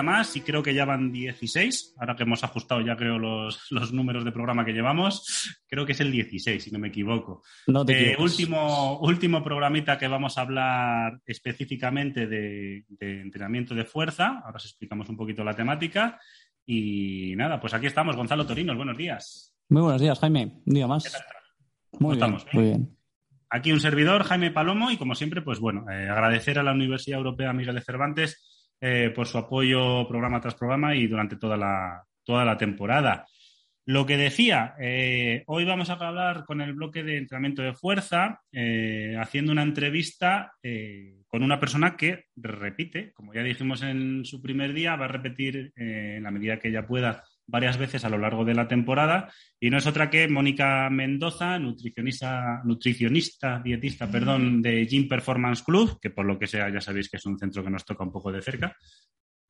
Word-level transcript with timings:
más 0.00 0.34
y 0.36 0.40
creo 0.40 0.62
que 0.62 0.72
ya 0.72 0.84
van 0.84 1.12
16. 1.12 1.96
Ahora 1.98 2.16
que 2.16 2.22
hemos 2.22 2.44
ajustado 2.44 2.80
ya 2.80 2.96
creo 2.96 3.18
los, 3.18 3.66
los 3.70 3.92
números 3.92 4.24
de 4.24 4.32
programa 4.32 4.64
que 4.64 4.72
llevamos, 4.72 5.60
creo 5.66 5.84
que 5.84 5.92
es 5.92 6.00
el 6.00 6.10
16, 6.10 6.62
si 6.62 6.70
no 6.70 6.78
me 6.78 6.88
equivoco. 6.88 7.42
No 7.66 7.84
te 7.84 8.12
Eh, 8.12 8.16
último, 8.18 9.00
último 9.00 9.42
programita 9.42 9.98
que 9.98 10.08
vamos 10.08 10.38
a 10.38 10.42
hablar 10.42 11.18
específicamente 11.26 12.26
de, 12.26 12.84
de 12.88 13.20
entrenamiento 13.20 13.74
de 13.74 13.84
fuerza. 13.84 14.40
Ahora 14.44 14.56
os 14.56 14.64
explicamos 14.64 15.08
un 15.08 15.16
poquito 15.16 15.44
la 15.44 15.54
temática. 15.54 16.18
Y 16.64 17.34
nada, 17.36 17.60
pues 17.60 17.74
aquí 17.74 17.86
estamos. 17.86 18.16
Gonzalo 18.16 18.46
Torinos, 18.46 18.76
buenos 18.76 18.96
días. 18.96 19.54
Muy 19.68 19.82
buenos 19.82 20.00
días, 20.00 20.18
Jaime. 20.20 20.62
Un 20.64 20.74
día 20.74 20.86
más. 20.86 21.04
¿Qué 21.04 21.10
tal? 21.10 21.22
Muy 21.98 22.16
bien, 22.16 22.24
estamos? 22.24 22.46
muy 22.52 22.64
bien. 22.64 22.96
Aquí 23.50 23.70
un 23.70 23.80
servidor, 23.80 24.22
Jaime 24.24 24.50
Palomo, 24.50 24.90
y 24.90 24.96
como 24.96 25.14
siempre, 25.14 25.42
pues 25.42 25.60
bueno, 25.60 25.84
eh, 25.90 26.08
agradecer 26.08 26.58
a 26.58 26.62
la 26.62 26.72
Universidad 26.72 27.18
Europea 27.18 27.52
Miguel 27.52 27.74
de 27.74 27.82
Cervantes 27.82 28.51
eh, 28.84 29.12
por 29.14 29.28
su 29.28 29.38
apoyo 29.38 30.08
programa 30.08 30.40
tras 30.40 30.56
programa 30.56 30.96
y 30.96 31.06
durante 31.06 31.36
toda 31.36 31.56
la, 31.56 32.02
toda 32.24 32.44
la 32.44 32.58
temporada. 32.58 33.24
Lo 33.86 34.04
que 34.06 34.16
decía, 34.16 34.74
eh, 34.80 35.44
hoy 35.46 35.64
vamos 35.64 35.88
a 35.88 35.92
hablar 35.92 36.44
con 36.44 36.60
el 36.60 36.72
bloque 36.72 37.04
de 37.04 37.16
entrenamiento 37.16 37.62
de 37.62 37.74
fuerza, 37.74 38.40
eh, 38.50 39.14
haciendo 39.20 39.52
una 39.52 39.62
entrevista 39.62 40.52
con 41.28 41.44
una 41.44 41.60
persona 41.60 41.96
que 41.96 42.24
repite, 42.34 43.12
como 43.12 43.32
ya 43.32 43.44
dijimos 43.44 43.82
en 43.82 44.24
su 44.24 44.42
primer 44.42 44.72
día, 44.72 44.96
va 44.96 45.04
a 45.04 45.08
repetir 45.08 45.72
en 45.76 46.24
la 46.24 46.32
medida 46.32 46.58
que 46.58 46.68
ella 46.68 46.84
pueda 46.84 47.22
varias 47.46 47.76
veces 47.76 48.04
a 48.04 48.08
lo 48.08 48.18
largo 48.18 48.44
de 48.44 48.54
la 48.54 48.68
temporada 48.68 49.32
y 49.60 49.70
no 49.70 49.78
es 49.78 49.86
otra 49.86 50.10
que 50.10 50.28
Mónica 50.28 50.88
Mendoza, 50.90 51.58
nutricionista, 51.58 52.62
nutricionista 52.64 53.60
dietista, 53.62 54.10
perdón, 54.10 54.62
de 54.62 54.86
Gym 54.86 55.08
Performance 55.08 55.62
Club, 55.62 55.98
que 56.00 56.10
por 56.10 56.24
lo 56.24 56.38
que 56.38 56.46
sea 56.46 56.70
ya 56.70 56.80
sabéis 56.80 57.08
que 57.08 57.16
es 57.16 57.26
un 57.26 57.38
centro 57.38 57.62
que 57.62 57.70
nos 57.70 57.84
toca 57.84 58.04
un 58.04 58.12
poco 58.12 58.32
de 58.32 58.42
cerca, 58.42 58.76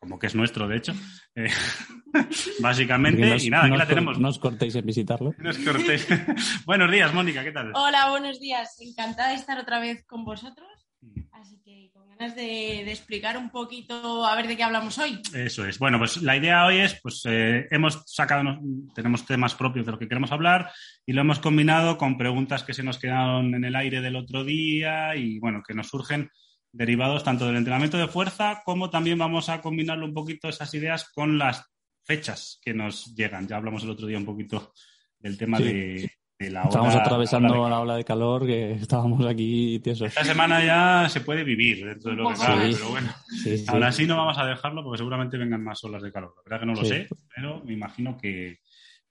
como 0.02 0.18
que 0.18 0.26
es 0.26 0.34
nuestro, 0.34 0.66
de 0.66 0.78
hecho, 0.78 0.92
eh, 1.36 1.48
básicamente. 2.60 3.36
Y 3.40 3.50
nada, 3.50 3.66
aquí 3.66 3.76
la 3.76 3.86
tenemos. 3.86 4.18
No 4.18 4.30
os 4.30 4.38
cortéis 4.40 4.74
en 4.74 4.84
visitarlo. 4.84 5.32
Cortéis. 5.64 6.08
Buenos 6.66 6.90
días, 6.90 7.14
Mónica, 7.14 7.44
¿qué 7.44 7.52
tal? 7.52 7.70
Hola, 7.74 8.10
buenos 8.10 8.40
días. 8.40 8.77
Encantada 8.80 9.28
de 9.28 9.36
estar 9.36 9.58
otra 9.60 9.78
vez 9.78 10.04
con 10.04 10.24
vosotros. 10.24 10.68
Así 11.42 11.60
que 11.64 11.90
con 11.92 12.08
ganas 12.08 12.36
de, 12.36 12.82
de 12.84 12.90
explicar 12.92 13.36
un 13.36 13.50
poquito 13.50 14.24
a 14.24 14.36
ver 14.36 14.46
de 14.46 14.56
qué 14.56 14.62
hablamos 14.62 14.96
hoy. 14.98 15.20
Eso 15.34 15.66
es. 15.66 15.78
Bueno, 15.78 15.98
pues 15.98 16.22
la 16.22 16.36
idea 16.36 16.64
hoy 16.64 16.78
es, 16.78 16.98
pues 17.02 17.22
eh, 17.26 17.66
hemos 17.72 18.02
sacado, 18.06 18.42
unos- 18.42 18.94
tenemos 18.94 19.26
temas 19.26 19.54
propios 19.56 19.84
de 19.84 19.92
lo 19.92 19.98
que 19.98 20.06
queremos 20.08 20.30
hablar 20.30 20.70
y 21.04 21.12
lo 21.14 21.22
hemos 21.22 21.40
combinado 21.40 21.98
con 21.98 22.16
preguntas 22.16 22.62
que 22.62 22.74
se 22.74 22.84
nos 22.84 22.98
quedaron 22.98 23.54
en 23.56 23.64
el 23.64 23.74
aire 23.74 24.00
del 24.00 24.14
otro 24.16 24.44
día 24.44 25.16
y 25.16 25.40
bueno, 25.40 25.62
que 25.66 25.74
nos 25.74 25.88
surgen 25.88 26.30
derivados 26.70 27.24
tanto 27.24 27.44
del 27.46 27.56
entrenamiento 27.56 27.98
de 27.98 28.06
fuerza 28.08 28.62
como 28.64 28.88
también 28.88 29.18
vamos 29.18 29.48
a 29.48 29.60
combinarlo 29.60 30.06
un 30.06 30.14
poquito 30.14 30.48
esas 30.48 30.72
ideas 30.74 31.10
con 31.12 31.38
las 31.38 31.64
fechas 32.04 32.60
que 32.62 32.72
nos 32.72 33.14
llegan. 33.16 33.48
Ya 33.48 33.56
hablamos 33.56 33.82
el 33.82 33.90
otro 33.90 34.06
día 34.06 34.18
un 34.18 34.24
poquito 34.24 34.72
del 35.18 35.36
tema 35.36 35.58
Sí. 35.58 35.64
de 35.64 36.10
la. 36.50 36.62
Estábamos 36.62 36.94
atravesando 36.94 37.54
la 37.54 37.60
hora 37.60 37.64
de- 37.64 37.70
la 37.70 37.80
ola 37.80 37.96
de 37.96 38.04
calor 38.04 38.46
que 38.46 38.72
estábamos 38.80 39.24
aquí 39.26 39.78
tiesos. 39.80 40.08
Esta 40.08 40.24
semana 40.24 40.64
ya 40.64 41.08
se 41.08 41.20
puede 41.20 41.44
vivir 41.44 41.84
dentro 41.84 42.11
de 42.11 42.17
lo 42.17 42.28
que 42.30 42.34
cabe, 42.36 42.72
pero 42.72 42.89
bueno. 42.90 43.12
Sí, 43.42 43.58
sí. 43.58 43.64
Ahora 43.68 43.92
sí 43.92 44.06
no 44.06 44.17
vamos 44.17 44.39
a 44.39 44.46
dejarlo 44.46 44.83
porque 44.83 44.98
seguramente 44.98 45.36
vengan 45.39 45.62
más 45.64 45.83
olas 45.84 46.02
de 46.02 46.12
calor. 46.12 46.34
La 46.36 46.42
verdad 46.44 46.61
que 46.61 46.67
no 46.67 46.74
lo 46.74 46.83
Sí. 46.83 46.89
sé, 46.89 47.08
pero 47.34 47.62
me 47.64 47.72
imagino 47.72 48.17
que, 48.17 48.58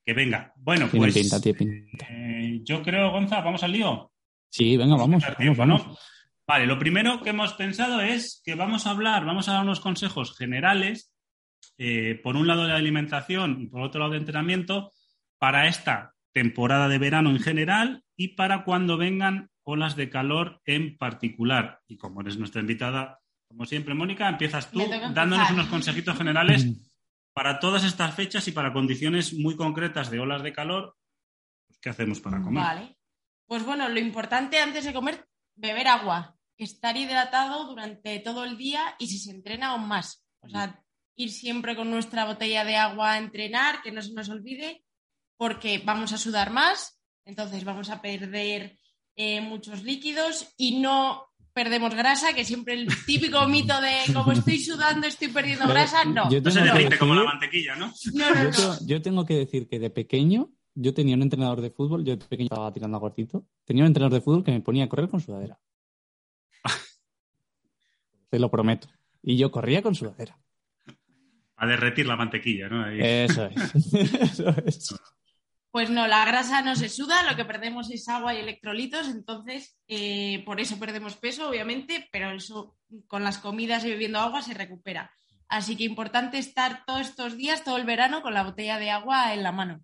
que 0.05 0.13
venga. 0.13 0.53
Bueno, 0.57 0.87
Tiene 0.89 1.05
pues 1.07 1.13
pinta, 1.15 1.39
tiene 1.41 1.57
pinta. 1.57 2.07
eh, 2.09 2.59
yo 2.63 2.81
creo, 2.81 3.11
Gonza, 3.11 3.41
vamos 3.41 3.63
al 3.63 3.71
lío. 3.71 4.11
Sí, 4.49 4.75
venga, 4.77 4.95
vamos. 4.97 5.21
Vamos, 5.23 5.37
tiempo, 5.37 5.59
vamos. 5.59 5.87
¿no? 5.87 5.95
Vale, 6.47 6.65
lo 6.65 6.77
primero 6.77 7.21
que 7.21 7.29
hemos 7.29 7.53
pensado 7.53 8.01
es 8.01 8.41
que 8.43 8.55
vamos 8.55 8.85
a 8.85 8.89
hablar, 8.91 9.23
vamos 9.25 9.47
a 9.47 9.53
dar 9.53 9.63
unos 9.63 9.79
consejos 9.79 10.35
generales, 10.37 11.13
eh, 11.77 12.19
por 12.21 12.35
un 12.35 12.47
lado 12.47 12.65
de 12.65 12.73
alimentación 12.73 13.61
y 13.61 13.67
por 13.67 13.81
otro 13.81 13.99
lado 14.01 14.11
de 14.11 14.17
entrenamiento, 14.17 14.91
para 15.37 15.67
esta 15.67 16.13
temporada 16.33 16.87
de 16.87 16.97
verano 16.97 17.29
en 17.29 17.39
general 17.39 18.03
y 18.15 18.29
para 18.29 18.63
cuando 18.63 18.97
vengan 18.97 19.49
olas 19.63 19.95
de 19.95 20.09
calor 20.09 20.61
en 20.65 20.97
particular. 20.97 21.81
Y 21.87 21.97
como 21.97 22.21
eres 22.21 22.37
nuestra 22.37 22.61
invitada, 22.61 23.19
como 23.47 23.65
siempre, 23.65 23.93
Mónica, 23.93 24.29
empiezas 24.29 24.71
tú 24.71 24.81
dándonos 25.13 25.51
unos 25.51 25.67
consejitos 25.67 26.17
generales 26.17 26.67
para 27.33 27.59
todas 27.59 27.83
estas 27.83 28.15
fechas 28.15 28.47
y 28.47 28.51
para 28.51 28.73
condiciones 28.73 29.33
muy 29.33 29.55
concretas 29.55 30.09
de 30.09 30.19
olas 30.19 30.43
de 30.43 30.53
calor. 30.53 30.95
pues, 31.67 31.79
¿Qué 31.79 31.89
hacemos 31.89 32.19
para 32.19 32.41
comer? 32.41 32.63
Vale. 32.63 32.97
Pues 33.45 33.65
bueno, 33.65 33.89
lo 33.89 33.99
importante 33.99 34.59
antes 34.59 34.85
de 34.85 34.93
comer, 34.93 35.27
beber 35.55 35.87
agua, 35.87 36.37
estar 36.57 36.95
hidratado 36.95 37.65
durante 37.65 38.19
todo 38.19 38.45
el 38.45 38.57
día 38.57 38.95
y 38.99 39.07
si 39.07 39.19
se 39.19 39.31
entrena 39.31 39.69
aún 39.69 39.87
más. 39.87 40.25
O 40.39 40.49
sea, 40.49 40.81
ir 41.15 41.31
siempre 41.31 41.75
con 41.75 41.91
nuestra 41.91 42.25
botella 42.25 42.63
de 42.63 42.77
agua 42.77 43.13
a 43.13 43.17
entrenar, 43.17 43.81
que 43.81 43.91
no 43.91 44.01
se 44.01 44.13
nos 44.13 44.29
olvide, 44.29 44.83
porque 45.41 45.81
vamos 45.83 46.13
a 46.13 46.19
sudar 46.19 46.51
más, 46.51 47.01
entonces 47.25 47.63
vamos 47.63 47.89
a 47.89 47.99
perder 47.99 48.77
eh, 49.15 49.41
muchos 49.41 49.81
líquidos 49.81 50.53
y 50.55 50.79
no 50.79 51.25
perdemos 51.51 51.95
grasa, 51.95 52.33
que 52.33 52.45
siempre 52.45 52.75
el 52.75 52.87
típico 53.07 53.47
mito 53.47 53.73
de 53.81 54.13
como 54.13 54.33
estoy 54.33 54.59
sudando, 54.59 55.07
estoy 55.07 55.29
perdiendo 55.29 55.63
Pero 55.63 55.73
grasa, 55.73 56.05
no. 56.05 56.29
yo 56.29 56.41
No 56.41 56.51
se 56.51 56.59
tengo 56.59 56.73
que 56.73 56.77
derrite 56.77 56.99
como 56.99 57.15
la 57.15 57.21
decir- 57.21 57.31
mantequilla, 57.31 57.75
¿no? 57.75 57.91
No, 58.13 58.29
no, 58.29 58.35
Yo, 58.35 58.43
no. 58.43 58.51
tengo- 58.51 58.77
yo 58.85 59.01
tengo 59.01 59.25
que 59.25 59.33
decir 59.33 59.67
que 59.67 59.79
de 59.79 59.89
pequeño, 59.89 60.51
yo 60.75 60.93
tenía 60.93 61.15
un 61.15 61.23
entrenador 61.23 61.59
de 61.61 61.71
fútbol, 61.71 62.05
yo 62.05 62.15
de 62.15 62.23
pequeño 62.23 62.49
estaba 62.51 62.71
tirando 62.71 62.97
a 62.97 62.99
gordito, 62.99 63.47
tenía 63.65 63.81
un 63.81 63.87
entrenador 63.87 64.13
de 64.13 64.21
fútbol 64.21 64.43
que 64.43 64.51
me 64.51 64.61
ponía 64.61 64.83
a 64.83 64.89
correr 64.89 65.09
con 65.09 65.21
sudadera. 65.21 65.59
Te 68.29 68.37
lo 68.37 68.51
prometo. 68.51 68.87
Y 69.23 69.37
yo 69.37 69.49
corría 69.49 69.81
con 69.81 69.95
sudadera. 69.95 70.37
A 71.57 71.65
derretir 71.65 72.05
la 72.05 72.15
mantequilla, 72.15 72.69
¿no? 72.69 72.83
Ahí. 72.85 72.99
Eso 73.01 73.45
es. 73.47 73.93
Eso 73.95 74.49
es. 74.65 74.95
Pues 75.71 75.89
no, 75.89 76.05
la 76.05 76.25
grasa 76.25 76.61
no 76.61 76.75
se 76.75 76.89
suda, 76.89 77.23
lo 77.23 77.37
que 77.37 77.45
perdemos 77.45 77.89
es 77.91 78.09
agua 78.09 78.33
y 78.33 78.39
electrolitos, 78.39 79.07
entonces 79.07 79.77
eh, 79.87 80.43
por 80.45 80.59
eso 80.59 80.77
perdemos 80.77 81.15
peso, 81.15 81.47
obviamente, 81.47 82.09
pero 82.11 82.31
eso 82.31 82.77
con 83.07 83.23
las 83.23 83.37
comidas 83.37 83.85
y 83.85 83.89
bebiendo 83.89 84.19
agua 84.19 84.41
se 84.41 84.53
recupera. 84.53 85.13
Así 85.47 85.77
que 85.77 85.85
importante 85.85 86.37
estar 86.37 86.83
todos 86.85 87.01
estos 87.01 87.37
días, 87.37 87.63
todo 87.63 87.77
el 87.77 87.85
verano, 87.85 88.21
con 88.21 88.33
la 88.33 88.43
botella 88.43 88.79
de 88.79 88.91
agua 88.91 89.33
en 89.33 89.43
la 89.43 89.53
mano. 89.53 89.81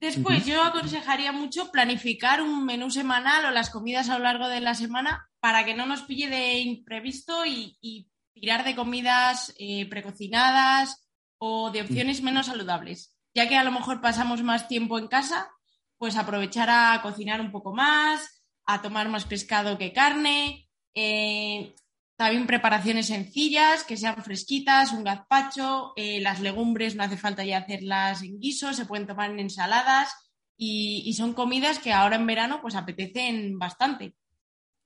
Después, 0.00 0.46
yo 0.46 0.62
aconsejaría 0.62 1.32
mucho 1.32 1.72
planificar 1.72 2.40
un 2.40 2.64
menú 2.64 2.90
semanal 2.90 3.46
o 3.46 3.50
las 3.50 3.68
comidas 3.68 4.08
a 4.08 4.16
lo 4.16 4.24
largo 4.24 4.48
de 4.48 4.60
la 4.60 4.74
semana 4.74 5.28
para 5.40 5.64
que 5.64 5.74
no 5.74 5.86
nos 5.86 6.02
pille 6.02 6.28
de 6.28 6.60
imprevisto 6.60 7.44
y, 7.44 7.76
y 7.80 8.08
tirar 8.32 8.64
de 8.64 8.76
comidas 8.76 9.52
eh, 9.58 9.88
precocinadas 9.88 11.08
o 11.38 11.70
de 11.70 11.82
opciones 11.82 12.22
menos 12.22 12.46
saludables. 12.46 13.17
Ya 13.38 13.48
que 13.48 13.56
a 13.56 13.62
lo 13.62 13.70
mejor 13.70 14.00
pasamos 14.00 14.42
más 14.42 14.66
tiempo 14.66 14.98
en 14.98 15.06
casa, 15.06 15.48
pues 15.96 16.16
aprovechar 16.16 16.68
a 16.70 17.00
cocinar 17.02 17.40
un 17.40 17.52
poco 17.52 17.72
más, 17.72 18.42
a 18.64 18.82
tomar 18.82 19.08
más 19.08 19.26
pescado 19.26 19.78
que 19.78 19.92
carne, 19.92 20.68
eh, 20.92 21.72
también 22.16 22.48
preparaciones 22.48 23.06
sencillas, 23.06 23.84
que 23.84 23.96
sean 23.96 24.24
fresquitas, 24.24 24.90
un 24.90 25.04
gazpacho, 25.04 25.92
eh, 25.94 26.18
las 26.20 26.40
legumbres 26.40 26.96
no 26.96 27.04
hace 27.04 27.16
falta 27.16 27.44
ya 27.44 27.58
hacerlas 27.58 28.24
en 28.24 28.40
guiso, 28.40 28.72
se 28.74 28.86
pueden 28.86 29.06
tomar 29.06 29.30
en 29.30 29.38
ensaladas 29.38 30.12
y, 30.56 31.04
y 31.06 31.12
son 31.14 31.32
comidas 31.32 31.78
que 31.78 31.92
ahora 31.92 32.16
en 32.16 32.26
verano 32.26 32.60
pues 32.60 32.74
apetecen 32.74 33.56
bastante. 33.56 34.16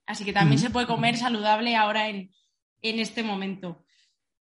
Así 0.05 0.25
que 0.25 0.33
también 0.33 0.59
Ujú. 0.59 0.67
se 0.67 0.73
puede 0.73 0.85
comer 0.85 1.17
saludable 1.17 1.75
ahora 1.75 2.07
en, 2.07 2.29
en 2.83 2.99
este 2.99 3.23
momento. 3.23 3.83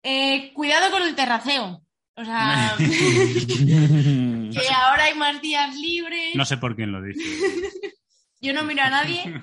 Eh, 0.03 0.53
cuidado 0.53 0.89
con 0.89 1.01
el 1.03 1.15
terraceo. 1.15 1.83
O 2.19 2.25
sea, 2.25 2.75
que 2.77 4.67
ahora 4.75 5.05
hay 5.05 5.15
más 5.15 5.41
días 5.41 5.73
libres. 5.75 6.35
No 6.35 6.43
sé 6.43 6.57
por 6.57 6.75
quién 6.75 6.91
lo 6.91 7.01
dice. 7.01 7.21
Yo 8.41 8.53
no 8.53 8.63
miro 8.63 8.83
a 8.83 8.89
nadie, 8.89 9.41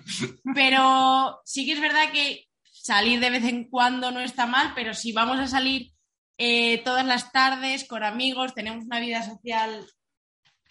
pero 0.55 1.41
sí 1.45 1.65
que 1.65 1.73
es 1.73 1.81
verdad 1.81 2.13
que 2.13 2.49
salir 2.71 3.21
de 3.21 3.31
vez 3.31 3.45
en 3.45 3.69
cuando 3.69 4.11
no 4.11 4.21
está 4.21 4.47
mal, 4.47 4.73
pero 4.75 4.95
si 4.95 5.13
vamos 5.13 5.39
a 5.39 5.47
salir 5.47 5.93
eh, 6.39 6.79
todas 6.79 7.05
las 7.05 7.33
tardes 7.33 7.87
con 7.87 8.05
amigos, 8.05 8.55
tenemos 8.55 8.85
una 8.85 9.01
vida 9.01 9.23
social 9.23 9.87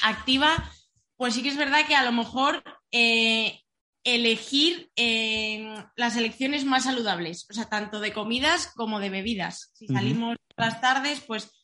activa, 0.01 0.71
pues 1.17 1.35
sí 1.35 1.43
que 1.43 1.49
es 1.49 1.57
verdad 1.57 1.85
que 1.87 1.95
a 1.95 2.03
lo 2.03 2.11
mejor 2.11 2.63
eh, 2.91 3.61
elegir 4.03 4.91
eh, 4.95 5.75
las 5.95 6.15
elecciones 6.15 6.65
más 6.65 6.83
saludables, 6.83 7.47
o 7.49 7.53
sea, 7.53 7.65
tanto 7.65 7.99
de 7.99 8.13
comidas 8.13 8.71
como 8.75 8.99
de 8.99 9.09
bebidas. 9.09 9.71
Si 9.73 9.87
salimos 9.87 10.37
todas 10.55 10.73
las 10.73 10.81
tardes, 10.81 11.21
pues 11.21 11.54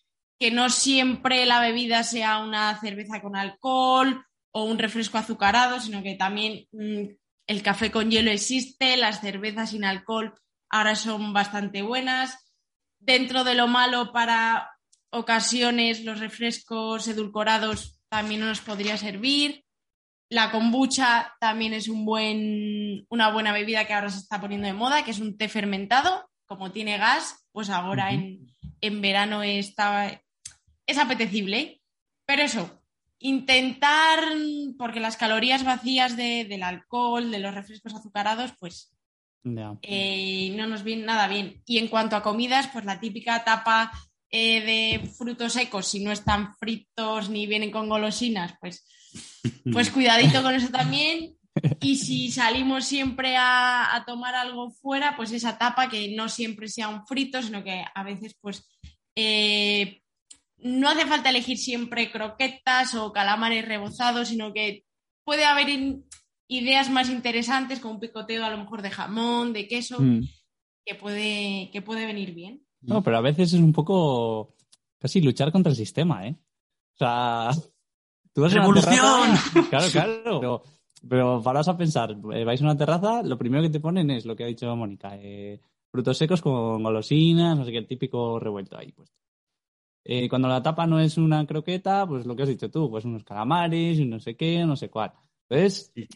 que 0.41 0.49
no 0.49 0.71
siempre 0.71 1.45
la 1.45 1.59
bebida 1.59 2.01
sea 2.01 2.39
una 2.39 2.75
cerveza 2.79 3.21
con 3.21 3.35
alcohol 3.35 4.25
o 4.51 4.63
un 4.63 4.79
refresco 4.79 5.19
azucarado, 5.19 5.79
sino 5.79 6.01
que 6.01 6.15
también 6.15 6.65
mm, 6.71 7.13
el 7.45 7.61
café 7.61 7.91
con 7.91 8.09
hielo 8.09 8.31
existe, 8.31 8.97
las 8.97 9.21
cervezas 9.21 9.69
sin 9.69 9.85
alcohol 9.85 10.33
ahora 10.67 10.95
son 10.95 11.31
bastante 11.31 11.83
buenas. 11.83 12.55
Dentro 12.99 13.43
de 13.43 13.53
lo 13.53 13.67
malo 13.67 14.11
para 14.11 14.71
ocasiones 15.11 16.03
los 16.03 16.19
refrescos 16.19 17.07
edulcorados 17.07 18.01
también 18.09 18.39
no 18.39 18.47
nos 18.47 18.61
podría 18.61 18.97
servir. 18.97 19.63
La 20.27 20.49
kombucha 20.49 21.35
también 21.39 21.75
es 21.75 21.88
un 21.88 22.03
buen, 22.03 23.05
una 23.09 23.31
buena 23.31 23.53
bebida 23.53 23.85
que 23.85 23.93
ahora 23.93 24.09
se 24.09 24.17
está 24.17 24.41
poniendo 24.41 24.65
de 24.65 24.73
moda, 24.73 25.03
que 25.05 25.11
es 25.11 25.19
un 25.19 25.38
té 25.38 25.49
fermentado. 25.49 26.31
Como 26.47 26.71
tiene 26.71 26.97
gas, 26.97 27.45
pues 27.51 27.69
ahora 27.69 28.11
en, 28.11 28.47
en 28.81 29.01
verano 29.01 29.43
está, 29.43 30.19
es 30.91 30.97
apetecible. 30.97 31.81
Pero 32.25 32.43
eso, 32.43 32.81
intentar, 33.19 34.19
porque 34.77 34.99
las 34.99 35.17
calorías 35.17 35.63
vacías 35.63 36.15
de- 36.17 36.45
del 36.45 36.63
alcohol, 36.63 37.31
de 37.31 37.39
los 37.39 37.53
refrescos 37.53 37.93
azucarados, 37.93 38.53
pues 38.59 38.93
eh, 39.81 40.53
no 40.55 40.67
nos 40.67 40.83
viene 40.83 41.03
nada 41.03 41.27
bien. 41.27 41.61
Y 41.65 41.79
en 41.79 41.88
cuanto 41.88 42.15
a 42.15 42.21
comidas, 42.23 42.67
pues 42.71 42.85
la 42.85 42.99
típica 42.99 43.43
tapa 43.43 43.91
eh, 44.29 44.61
de 45.01 45.07
frutos 45.09 45.53
secos, 45.53 45.88
si 45.88 45.99
no 46.03 46.11
están 46.11 46.55
fritos 46.55 47.29
ni 47.29 47.47
vienen 47.47 47.71
con 47.71 47.89
golosinas, 47.89 48.53
pues, 48.61 48.85
pues 49.73 49.89
cuidadito 49.89 50.41
con 50.43 50.53
eso 50.55 50.69
también. 50.69 51.35
Y 51.81 51.97
si 51.97 52.31
salimos 52.31 52.85
siempre 52.85 53.35
a, 53.35 53.93
a 53.95 54.05
tomar 54.05 54.35
algo 54.35 54.71
fuera, 54.71 55.17
pues 55.17 55.31
esa 55.33 55.57
tapa 55.57 55.89
que 55.89 56.15
no 56.15 56.29
siempre 56.29 56.69
sea 56.69 56.88
un 56.88 57.05
frito, 57.05 57.41
sino 57.41 57.61
que 57.63 57.83
a 57.93 58.03
veces 58.03 58.38
pues 58.39 58.69
eh, 59.15 60.00
no 60.63 60.90
hace 60.90 61.06
falta 61.06 61.30
elegir 61.30 61.58
siempre 61.58 62.12
croquetas 62.12 62.96
o 62.96 63.12
calamares 63.12 63.66
rebozados, 63.68 64.28
sino 64.30 64.54
que 64.54 64.86
puede 65.24 65.46
haber 65.46 65.69
in- 65.69 66.06
ideas 66.48 66.90
más 66.90 67.10
interesantes 67.10 67.80
como 67.80 67.96
un 67.96 68.00
picoteo 68.00 68.44
a 68.46 68.50
lo 68.50 68.58
mejor 68.58 68.81
de 68.81 68.92
jamón, 68.92 69.54
de 69.54 69.68
queso, 69.68 70.00
Mm. 70.02 70.22
que, 70.86 70.96
puede, 70.96 71.69
que 71.72 71.81
puede 71.81 72.06
venir 72.06 72.34
bien. 72.34 72.66
No, 72.81 73.02
pero 73.04 73.18
a 73.18 73.22
veces 73.22 73.54
es 73.54 73.60
un 73.60 73.72
poco 73.74 74.56
casi 75.00 75.22
luchar 75.22 75.52
contra 75.52 75.69
el 75.72 75.75
sistema, 75.78 76.28
¿eh? 76.28 76.36
O 76.96 76.98
sea, 76.98 77.52
tú 78.34 78.42
vas 78.42 78.54
a 78.54 78.56
una 78.58 78.66
¡Revolución! 78.66 78.94
terraza- 79.54 79.69
Claro, 79.69 79.88
claro. 79.92 80.40
Pero, 80.40 80.63
pero 81.08 81.42
paras 81.44 81.68
a 81.68 81.78
pensar, 81.78 82.16
eh, 82.34 82.44
vais 82.44 82.62
a 82.62 82.63
una 82.66 82.78
terraza, 82.78 83.24
lo 83.24 83.38
primero 83.38 83.63
que 83.63 83.69
te 83.69 83.80
ponen 83.80 84.10
es 84.12 84.25
lo 84.25 84.36
que 84.36 84.44
ha 84.44 84.48
dicho 84.48 84.75
Mónica, 84.75 85.16
eh, 85.16 85.60
frutos 85.92 86.18
secos 86.18 86.42
con 86.42 86.81
golosinas, 86.84 87.58
no 87.58 87.66
sé 87.66 87.72
qué, 87.72 87.78
el 87.78 87.88
típico 87.88 88.40
revuelto 88.40 88.78
ahí 88.78 88.92
puesto. 88.92 89.16
Eh, 90.03 90.27
cuando 90.30 90.48
la 90.48 90.62
tapa 90.63 90.88
no 90.88 91.00
es 91.00 91.18
una 91.18 91.45
croqueta, 91.45 92.07
pues 92.07 92.25
lo 92.25 92.36
que 92.36 92.44
has 92.44 92.50
dicho 92.50 92.71
tú, 92.71 92.89
pues 92.89 93.06
unos 93.06 93.24
calamares 93.24 94.00
y 94.00 94.06
no 94.06 94.19
sé 94.19 94.36
qué, 94.36 94.65
no 94.65 94.75
sé 94.75 94.89
cuál. 94.89 95.12
Entonces, 95.50 95.92
Sí. 95.94 96.07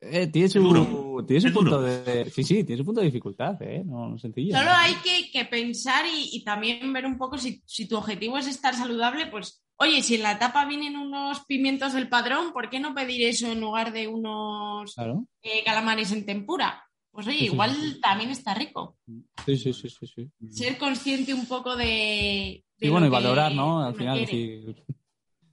eh, 0.00 0.26
tiene 0.26 0.48
su, 0.48 0.60
duro. 0.60 1.24
tiene 1.24 1.40
su 1.40 1.52
punto 1.52 1.76
duro. 1.80 1.82
de... 1.82 2.28
Sí, 2.30 2.42
sí, 2.42 2.64
tiene 2.64 2.78
su 2.78 2.84
punto 2.84 3.00
de 3.00 3.06
dificultad, 3.06 3.60
¿eh? 3.62 3.82
No, 3.84 4.18
sencillo. 4.18 4.56
Solo 4.56 4.70
hay 4.72 4.94
que, 5.04 5.30
que 5.30 5.44
pensar 5.44 6.04
y, 6.06 6.30
y 6.36 6.42
también 6.42 6.92
ver 6.92 7.06
un 7.06 7.16
poco 7.16 7.38
si, 7.38 7.62
si 7.64 7.86
tu 7.86 7.96
objetivo 7.96 8.38
es 8.38 8.46
estar 8.48 8.74
saludable, 8.74 9.26
pues 9.28 9.62
oye, 9.76 10.02
si 10.02 10.16
en 10.16 10.22
la 10.22 10.38
tapa 10.38 10.64
vienen 10.66 10.96
unos 10.96 11.44
pimientos 11.46 11.92
del 11.92 12.08
padrón, 12.08 12.52
¿por 12.52 12.70
qué 12.70 12.80
no 12.80 12.94
pedir 12.94 13.22
eso 13.26 13.50
en 13.50 13.60
lugar 13.60 13.92
de 13.92 14.08
unos 14.08 14.94
Claro. 14.94 15.26
eh, 15.42 15.62
calamares 15.64 16.10
en 16.12 16.26
tempura? 16.26 16.82
Pues 17.12 17.26
oye, 17.26 17.38
Sí, 17.40 17.44
igual 17.46 17.74
sí, 17.74 17.92
sí. 17.92 18.00
también 18.00 18.30
está 18.30 18.54
rico. 18.54 18.96
Sí, 19.44 19.56
sí, 19.56 19.72
sí, 19.74 19.88
sí, 19.90 20.06
sí. 20.06 20.28
Ser 20.48 20.78
consciente 20.78 21.34
un 21.34 21.46
poco 21.46 21.76
de... 21.76 22.64
Y 22.82 22.88
bueno, 22.90 23.06
y 23.06 23.10
valorar, 23.10 23.54
¿no? 23.54 23.82
Al 23.82 23.94
final, 23.94 24.18
quiere. 24.18 24.32
decir, 24.32 24.84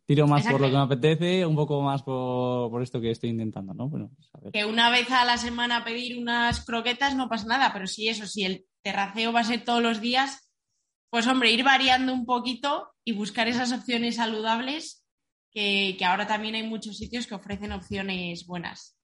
tiro 0.05 0.27
más 0.27 0.45
por 0.47 0.59
lo 0.59 0.67
que 0.67 0.73
me 0.73 0.79
apetece, 0.79 1.45
un 1.45 1.55
poco 1.55 1.81
más 1.81 2.01
por, 2.03 2.69
por 2.71 2.81
esto 2.81 2.99
que 2.99 3.11
estoy 3.11 3.29
intentando, 3.29 3.73
¿no? 3.73 3.87
Bueno, 3.87 4.09
pues 4.15 4.29
a 4.33 4.39
ver. 4.39 4.51
Que 4.51 4.65
una 4.65 4.89
vez 4.89 5.09
a 5.11 5.23
la 5.25 5.37
semana 5.37 5.83
pedir 5.83 6.17
unas 6.19 6.65
croquetas 6.65 7.15
no 7.15 7.29
pasa 7.29 7.45
nada, 7.47 7.71
pero 7.73 7.85
si 7.87 8.07
eso, 8.09 8.25
si 8.25 8.43
el 8.43 8.65
terraceo 8.81 9.31
va 9.31 9.41
a 9.41 9.43
ser 9.43 9.63
todos 9.63 9.81
los 9.83 10.01
días, 10.01 10.51
pues 11.11 11.27
hombre, 11.27 11.51
ir 11.51 11.63
variando 11.63 12.13
un 12.13 12.25
poquito 12.25 12.89
y 13.05 13.13
buscar 13.13 13.47
esas 13.47 13.71
opciones 13.71 14.15
saludables, 14.15 15.05
que, 15.51 15.95
que 15.97 16.05
ahora 16.05 16.27
también 16.27 16.55
hay 16.55 16.63
muchos 16.63 16.97
sitios 16.97 17.25
que 17.27 17.35
ofrecen 17.35 17.71
opciones 17.71 18.45
buenas. 18.45 18.95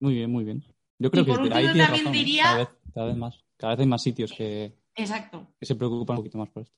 Muy 0.00 0.14
bien, 0.14 0.30
muy 0.30 0.44
bien. 0.44 0.64
Yo 0.98 1.10
creo 1.10 1.22
Y 1.22 1.26
que 1.26 1.32
por 1.32 1.52
ahí 1.54 1.66
último 1.66 1.84
también 1.84 2.04
razón, 2.04 2.14
¿eh? 2.14 2.18
diría- 2.18 2.42
cada, 2.44 2.56
vez, 2.58 2.68
cada 2.94 3.06
vez 3.06 3.16
más. 3.16 3.44
Cada 3.56 3.72
vez 3.74 3.80
hay 3.80 3.86
más 3.86 4.02
sitios 4.02 4.32
que, 4.32 4.76
Exacto. 4.94 5.52
que 5.58 5.66
se 5.66 5.74
preocupan 5.74 6.16
un 6.16 6.22
poquito 6.22 6.38
más 6.38 6.48
por 6.50 6.62
esto. 6.62 6.76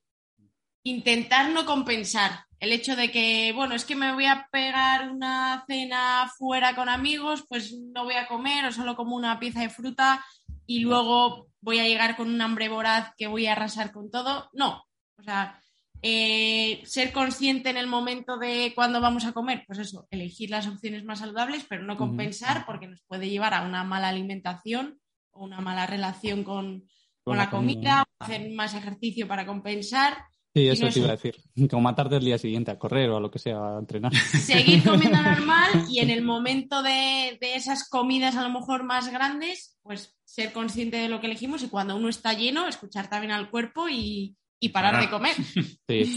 Intentar 0.82 1.50
no 1.50 1.66
compensar. 1.66 2.44
El 2.58 2.72
hecho 2.72 2.96
de 2.96 3.10
que, 3.10 3.52
bueno, 3.54 3.74
es 3.74 3.84
que 3.84 3.96
me 3.96 4.12
voy 4.12 4.26
a 4.26 4.48
pegar 4.52 5.10
una 5.10 5.64
cena 5.66 6.30
fuera 6.36 6.74
con 6.74 6.88
amigos, 6.88 7.44
pues 7.48 7.74
no 7.94 8.04
voy 8.04 8.14
a 8.14 8.26
comer 8.26 8.66
o 8.66 8.72
solo 8.72 8.96
como 8.96 9.16
una 9.16 9.38
pieza 9.38 9.60
de 9.60 9.70
fruta 9.70 10.24
y 10.66 10.80
luego 10.80 11.48
voy 11.60 11.78
a 11.78 11.86
llegar 11.86 12.16
con 12.16 12.28
un 12.28 12.40
hambre 12.40 12.68
voraz 12.68 13.12
que 13.16 13.26
voy 13.26 13.46
a 13.46 13.52
arrasar 13.52 13.92
con 13.92 14.10
todo. 14.10 14.50
No. 14.52 14.84
O 15.16 15.22
sea, 15.22 15.58
eh, 16.02 16.80
ser 16.86 17.12
consciente 17.12 17.68
en 17.68 17.76
el 17.76 17.86
momento 17.86 18.38
de 18.38 18.72
cuándo 18.74 19.02
vamos 19.02 19.26
a 19.26 19.32
comer, 19.32 19.64
pues 19.66 19.80
eso, 19.80 20.06
elegir 20.10 20.48
las 20.48 20.66
opciones 20.66 21.04
más 21.04 21.18
saludables, 21.18 21.66
pero 21.68 21.82
no 21.82 21.98
compensar 21.98 22.64
porque 22.64 22.88
nos 22.88 23.02
puede 23.02 23.28
llevar 23.28 23.52
a 23.52 23.62
una 23.62 23.84
mala 23.84 24.08
alimentación 24.08 24.98
o 25.30 25.44
una 25.44 25.60
mala 25.60 25.86
relación 25.86 26.42
con, 26.42 26.84
con 27.22 27.36
la 27.36 27.50
comida, 27.50 28.04
comida, 28.04 28.04
hacer 28.18 28.50
más 28.54 28.74
ejercicio 28.74 29.28
para 29.28 29.44
compensar. 29.44 30.24
Sí, 30.52 30.66
eso 30.66 30.86
no 30.86 30.92
te 30.92 30.98
iba 30.98 31.08
a 31.08 31.12
decir. 31.12 31.36
Como 31.70 31.82
matarte 31.82 32.16
el 32.16 32.24
día 32.24 32.36
siguiente 32.36 32.72
a 32.72 32.78
correr 32.78 33.08
o 33.10 33.16
a 33.16 33.20
lo 33.20 33.30
que 33.30 33.38
sea, 33.38 33.76
a 33.76 33.78
entrenar. 33.78 34.12
seguir 34.14 34.82
comiendo 34.82 35.18
normal 35.22 35.86
y 35.88 36.00
en 36.00 36.10
el 36.10 36.22
momento 36.22 36.82
de, 36.82 37.38
de 37.40 37.54
esas 37.54 37.88
comidas 37.88 38.34
a 38.36 38.42
lo 38.42 38.50
mejor 38.50 38.82
más 38.82 39.12
grandes, 39.12 39.78
pues 39.82 40.16
ser 40.24 40.52
consciente 40.52 40.96
de 40.96 41.08
lo 41.08 41.20
que 41.20 41.26
elegimos 41.28 41.62
y 41.62 41.68
cuando 41.68 41.94
uno 41.96 42.08
está 42.08 42.32
lleno, 42.32 42.66
escuchar 42.66 43.08
también 43.08 43.32
al 43.32 43.48
cuerpo 43.50 43.88
y, 43.88 44.36
y 44.58 44.68
parar 44.70 44.92
Parar. 44.94 45.06
de 45.06 45.10
comer. 45.10 45.36
Sí, 45.88 46.14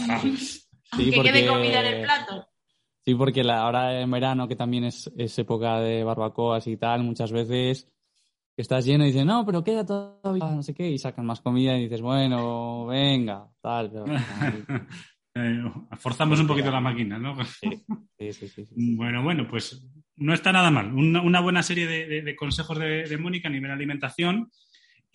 Aunque 0.90 1.16
porque- 1.16 1.32
quede 1.32 1.46
comida 1.48 1.80
en 1.80 1.94
el 1.94 2.02
plato. 2.02 2.46
Sí, 3.04 3.14
porque 3.14 3.44
la, 3.44 3.60
ahora 3.60 4.00
en 4.00 4.10
verano, 4.10 4.48
que 4.48 4.56
también 4.56 4.84
es, 4.84 5.10
es 5.16 5.38
época 5.38 5.78
de 5.80 6.04
barbacoas 6.04 6.66
y 6.68 6.76
tal, 6.76 7.02
muchas 7.02 7.32
veces 7.32 7.88
estás 8.62 8.84
lleno 8.84 9.04
y 9.04 9.08
dices, 9.08 9.26
no, 9.26 9.44
pero 9.44 9.64
queda 9.64 9.84
todavía, 9.84 10.44
no 10.50 10.62
sé 10.62 10.74
qué, 10.74 10.90
y 10.90 10.98
sacan 10.98 11.26
más 11.26 11.40
comida 11.40 11.76
y 11.76 11.84
dices, 11.84 12.00
bueno, 12.02 12.86
venga, 12.86 13.48
tal, 13.60 13.90
pero... 13.90 14.04
Eh, 15.36 15.64
forzamos 15.98 16.38
un 16.38 16.46
poquito 16.46 16.70
la 16.70 16.78
máquina, 16.80 17.18
¿no? 17.18 17.34
Sí, 17.44 18.32
sí, 18.32 18.48
sí. 18.48 18.64
Bueno, 18.94 19.20
bueno, 19.24 19.48
pues 19.50 19.84
no 20.14 20.32
está 20.32 20.52
nada 20.52 20.70
mal. 20.70 20.94
Una, 20.94 21.22
una 21.22 21.40
buena 21.40 21.60
serie 21.64 21.88
de, 21.88 22.06
de- 22.06 22.22
de 22.22 22.36
consejos 22.36 22.78
de, 22.78 23.02
de 23.08 23.18
Mónica 23.18 23.48
a 23.48 23.50
nivel 23.50 23.72
alimentación. 23.72 24.48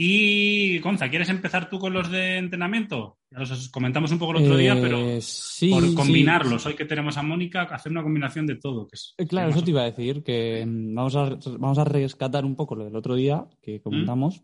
Y, 0.02 0.80
Gonza, 0.80 1.10
¿quieres 1.10 1.28
empezar 1.28 1.70
tú 1.70 1.78
con 1.78 1.92
los 1.92 2.10
de 2.10 2.38
entrenamiento? 2.38 3.18
Ya 3.30 3.40
los 3.40 3.68
comentamos 3.68 4.10
un 4.14 4.18
poco 4.20 4.32
el 4.38 4.46
otro 4.46 4.56
día, 4.56 4.78
Eh, 4.78 4.80
pero 4.82 5.20
sí, 5.22 5.70
por 5.72 5.84
sí. 5.84 5.94
combinarlos, 5.94 6.66
hoy 6.66 6.76
que 6.76 6.86
tenemos 6.86 7.18
a 7.18 7.22
Mónica, 7.22 7.64
hacer 7.64 7.92
una 7.92 8.02
combinación 8.02 8.48
de 8.48 8.56
todo. 8.56 8.88
Que 8.88 8.96
es, 8.96 9.14
Eh, 9.18 9.28
Claro, 9.28 9.48
que 9.48 9.52
eso 9.52 9.60
más- 9.60 9.66
te 9.66 9.72
iba 9.72 9.82
a 9.82 9.92
decir, 9.92 10.24
que 10.24 10.66
mm, 10.66 10.96
vamos 10.96 11.16
a, 11.18 11.38
vamos 11.58 11.78
a 11.80 11.84
rescatar 11.84 12.46
un 12.46 12.56
poco 12.56 12.76
lo 12.76 12.86
del 12.86 12.96
otro 12.96 13.16
día 13.16 13.46
que 13.62 13.82
comentamos. 13.82 14.42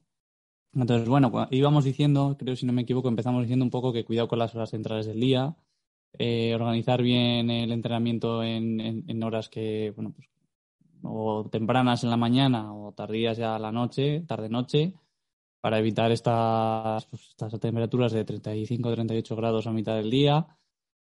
Entonces, 0.73 1.07
bueno, 1.07 1.31
íbamos 1.51 1.85
diciendo, 1.85 2.35
creo 2.37 2.57
si 2.57 2.65
no 2.65 2.73
me 2.73 2.81
equivoco, 2.81 3.07
empezamos 3.07 3.41
diciendo 3.43 3.63
un 3.63 3.71
poco 3.71 3.93
que 3.93 4.03
cuidado 4.03 4.27
con 4.27 4.39
las 4.39 4.53
horas 4.55 4.71
centrales 4.71 5.05
del 5.05 5.21
día, 5.21 5.55
eh, 6.19 6.53
organizar 6.53 7.01
bien 7.01 7.49
el 7.49 7.71
entrenamiento 7.71 8.43
en, 8.43 8.81
en- 8.81 9.03
en 9.07 9.23
horas 9.23 9.47
que, 9.47 9.93
bueno, 9.95 10.11
pues, 10.13 10.27
o 11.01 11.47
tempranas 11.49 12.03
en 12.03 12.09
la 12.09 12.17
mañana 12.17 12.73
o 12.73 12.91
tardías 12.91 13.37
ya 13.37 13.55
a 13.55 13.59
la 13.59 13.71
noche, 13.71 14.21
tarde-noche, 14.27 14.93
para 15.65 15.79
evitar 15.79 16.11
estas, 16.11 17.07
pues, 17.07 17.29
estas 17.29 17.59
temperaturas 17.59 18.11
de 18.11 18.23
35-38 18.23 19.35
grados 19.35 19.65
a 19.65 19.71
mitad 19.71 19.95
del 19.95 20.11
día. 20.11 20.45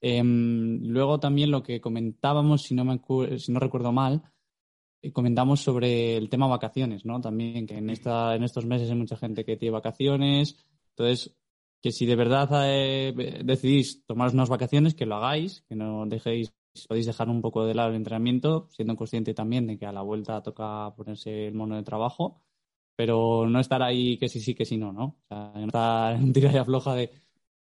Em, 0.00 0.80
luego 0.82 1.20
también 1.20 1.50
lo 1.50 1.62
que 1.62 1.78
comentábamos, 1.78 2.62
si 2.62 2.74
no, 2.74 2.82
me 2.82 2.98
si 3.38 3.52
no 3.52 3.60
recuerdo 3.60 3.92
mal, 3.92 4.22
eh, 5.02 5.12
comentamos 5.12 5.60
sobre 5.60 6.16
el 6.16 6.30
tema 6.30 6.46
vacaciones, 6.46 7.04
¿no? 7.04 7.20
También 7.20 7.66
que 7.66 7.76
en, 7.76 7.90
esta, 7.90 8.34
en 8.34 8.44
estos 8.44 8.64
meses 8.64 8.88
hay 8.88 8.96
mucha 8.96 9.18
gente 9.18 9.44
que 9.44 9.58
tiene 9.58 9.72
vacaciones. 9.74 10.56
Entonces, 10.88 11.36
que 11.82 11.92
si 11.92 12.06
de 12.06 12.16
verdad 12.16 12.48
eh, 12.64 13.12
decidís 13.44 14.06
tomaros 14.06 14.32
unas 14.32 14.48
vacaciones, 14.48 14.94
que 14.94 15.04
lo 15.04 15.16
hagáis, 15.16 15.66
que 15.68 15.76
no 15.76 16.06
dejéis, 16.06 16.54
podéis 16.88 17.04
dejar 17.04 17.28
un 17.28 17.42
poco 17.42 17.66
de 17.66 17.74
lado 17.74 17.90
el 17.90 17.96
entrenamiento, 17.96 18.68
siendo 18.70 18.96
consciente 18.96 19.34
también 19.34 19.66
de 19.66 19.76
que 19.76 19.84
a 19.84 19.92
la 19.92 20.00
vuelta 20.00 20.42
toca 20.42 20.94
ponerse 20.96 21.48
el 21.48 21.52
mono 21.52 21.76
de 21.76 21.82
trabajo, 21.82 22.45
pero 22.96 23.46
no 23.48 23.60
estar 23.60 23.82
ahí 23.82 24.18
que 24.18 24.28
sí, 24.28 24.40
sí, 24.40 24.54
que 24.54 24.64
sí, 24.64 24.76
no, 24.76 24.92
¿no? 24.92 25.04
O 25.04 25.26
sea, 25.28 25.52
no 25.54 25.66
estar 25.66 26.16
en 26.16 26.32
tira 26.32 26.52
y 26.52 26.56
afloja 26.56 26.94
de 26.94 27.10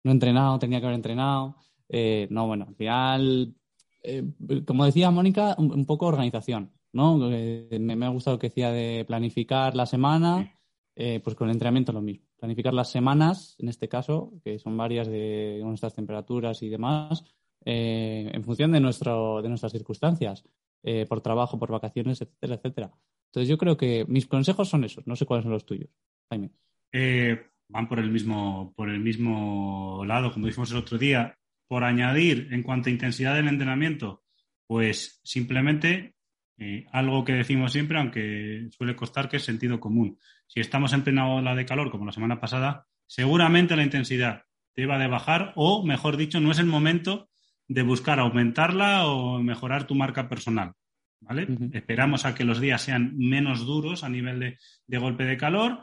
no 0.03 0.11
he 0.11 0.13
entrenado, 0.13 0.59
tenía 0.59 0.79
que 0.79 0.85
haber 0.85 0.95
entrenado. 0.95 1.55
Eh, 1.89 2.27
no, 2.29 2.47
bueno, 2.47 2.65
al 2.67 2.75
final, 2.75 3.55
eh, 4.03 4.23
como 4.65 4.85
decía 4.85 5.11
Mónica, 5.11 5.55
un, 5.57 5.71
un 5.71 5.85
poco 5.85 6.07
organización, 6.07 6.71
¿no? 6.91 7.31
Eh, 7.31 7.77
me, 7.79 7.95
me 7.95 8.05
ha 8.05 8.09
gustado 8.09 8.35
lo 8.35 8.39
que 8.39 8.49
decía 8.49 8.71
de 8.71 9.05
planificar 9.05 9.75
la 9.75 9.85
semana, 9.85 10.53
eh, 10.95 11.19
pues 11.23 11.35
con 11.35 11.49
el 11.49 11.55
entrenamiento 11.55 11.91
lo 11.91 12.01
mismo. 12.01 12.27
Planificar 12.37 12.73
las 12.73 12.91
semanas, 12.91 13.55
en 13.59 13.69
este 13.69 13.87
caso, 13.87 14.33
que 14.43 14.59
son 14.59 14.77
varias 14.77 15.07
de 15.07 15.61
nuestras 15.63 15.93
temperaturas 15.93 16.61
y 16.61 16.69
demás, 16.69 17.23
eh, 17.65 18.29
en 18.31 18.43
función 18.43 18.71
de, 18.71 18.79
nuestro, 18.79 19.41
de 19.41 19.49
nuestras 19.49 19.71
circunstancias, 19.71 20.43
eh, 20.83 21.05
por 21.07 21.21
trabajo, 21.21 21.57
por 21.57 21.71
vacaciones, 21.71 22.21
etcétera, 22.21 22.55
etcétera. 22.55 22.91
Entonces 23.27 23.49
yo 23.49 23.57
creo 23.57 23.75
que 23.75 24.05
mis 24.07 24.27
consejos 24.27 24.69
son 24.69 24.83
esos, 24.83 25.07
no 25.07 25.15
sé 25.15 25.25
cuáles 25.25 25.43
son 25.43 25.53
los 25.53 25.65
tuyos, 25.65 25.89
Jaime. 26.29 26.51
Eh, 26.91 27.41
van 27.69 27.87
por 27.87 27.99
el 27.99 28.11
mismo, 28.11 28.73
por 28.75 28.89
el 28.89 28.99
mismo 28.99 30.03
lado, 30.05 30.31
como 30.31 30.45
dijimos 30.45 30.71
el 30.71 30.77
otro 30.77 30.97
día. 30.97 31.37
Por 31.67 31.83
añadir, 31.83 32.49
en 32.51 32.61
cuanto 32.61 32.89
a 32.89 32.91
intensidad 32.91 33.35
del 33.35 33.47
entrenamiento, 33.47 34.23
pues 34.67 35.19
simplemente 35.23 36.13
Eh, 36.55 36.85
algo 36.91 37.23
que 37.23 37.33
decimos 37.33 37.71
siempre, 37.71 37.97
aunque 37.97 38.69
suele 38.69 38.95
costar, 38.95 39.27
que 39.27 39.37
es 39.37 39.43
sentido 39.43 39.79
común. 39.79 40.19
Si 40.45 40.59
estamos 40.59 40.93
en 40.93 41.03
plena 41.03 41.27
ola 41.27 41.55
de 41.55 41.65
calor, 41.65 41.89
como 41.89 42.05
la 42.05 42.11
semana 42.11 42.39
pasada, 42.39 42.85
seguramente 43.07 43.75
la 43.75 43.83
intensidad 43.83 44.43
deba 44.75 44.99
de 44.99 45.07
bajar 45.07 45.53
o, 45.55 45.83
mejor 45.83 46.15
dicho, 46.15 46.39
no 46.39 46.51
es 46.51 46.59
el 46.59 46.67
momento 46.67 47.27
de 47.67 47.83
buscar 47.83 48.19
aumentarla 48.19 49.07
o 49.07 49.41
mejorar 49.41 49.87
tu 49.87 49.95
marca 49.95 50.29
personal. 50.29 50.73
¿vale? 51.21 51.47
Esperamos 51.71 52.25
a 52.25 52.35
que 52.35 52.43
los 52.43 52.59
días 52.59 52.81
sean 52.81 53.17
menos 53.17 53.65
duros 53.65 54.03
a 54.03 54.09
nivel 54.09 54.57
de, 54.87 54.97
golpe 54.97 55.25
de 55.25 55.37
calor 55.37 55.79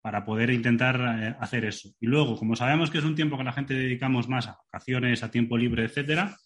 para 0.00 0.24
poder 0.24 0.50
intentar 0.50 1.00
eh, 1.00 1.36
hacer 1.40 1.64
eso. 1.64 1.90
Y 2.00 2.06
luego, 2.06 2.36
como 2.36 2.56
sabemos 2.56 2.90
que 2.90 2.98
es 2.98 3.04
un 3.04 3.14
tiempo 3.14 3.36
que 3.36 3.44
la 3.44 3.52
gente 3.52 3.74
dedicamos 3.74 4.28
más 4.28 4.48
a 4.48 4.58
vacaciones, 4.64 5.22
a 5.22 5.30
tiempo 5.30 5.56
libre, 5.56 5.84
etcétera, 5.84 6.36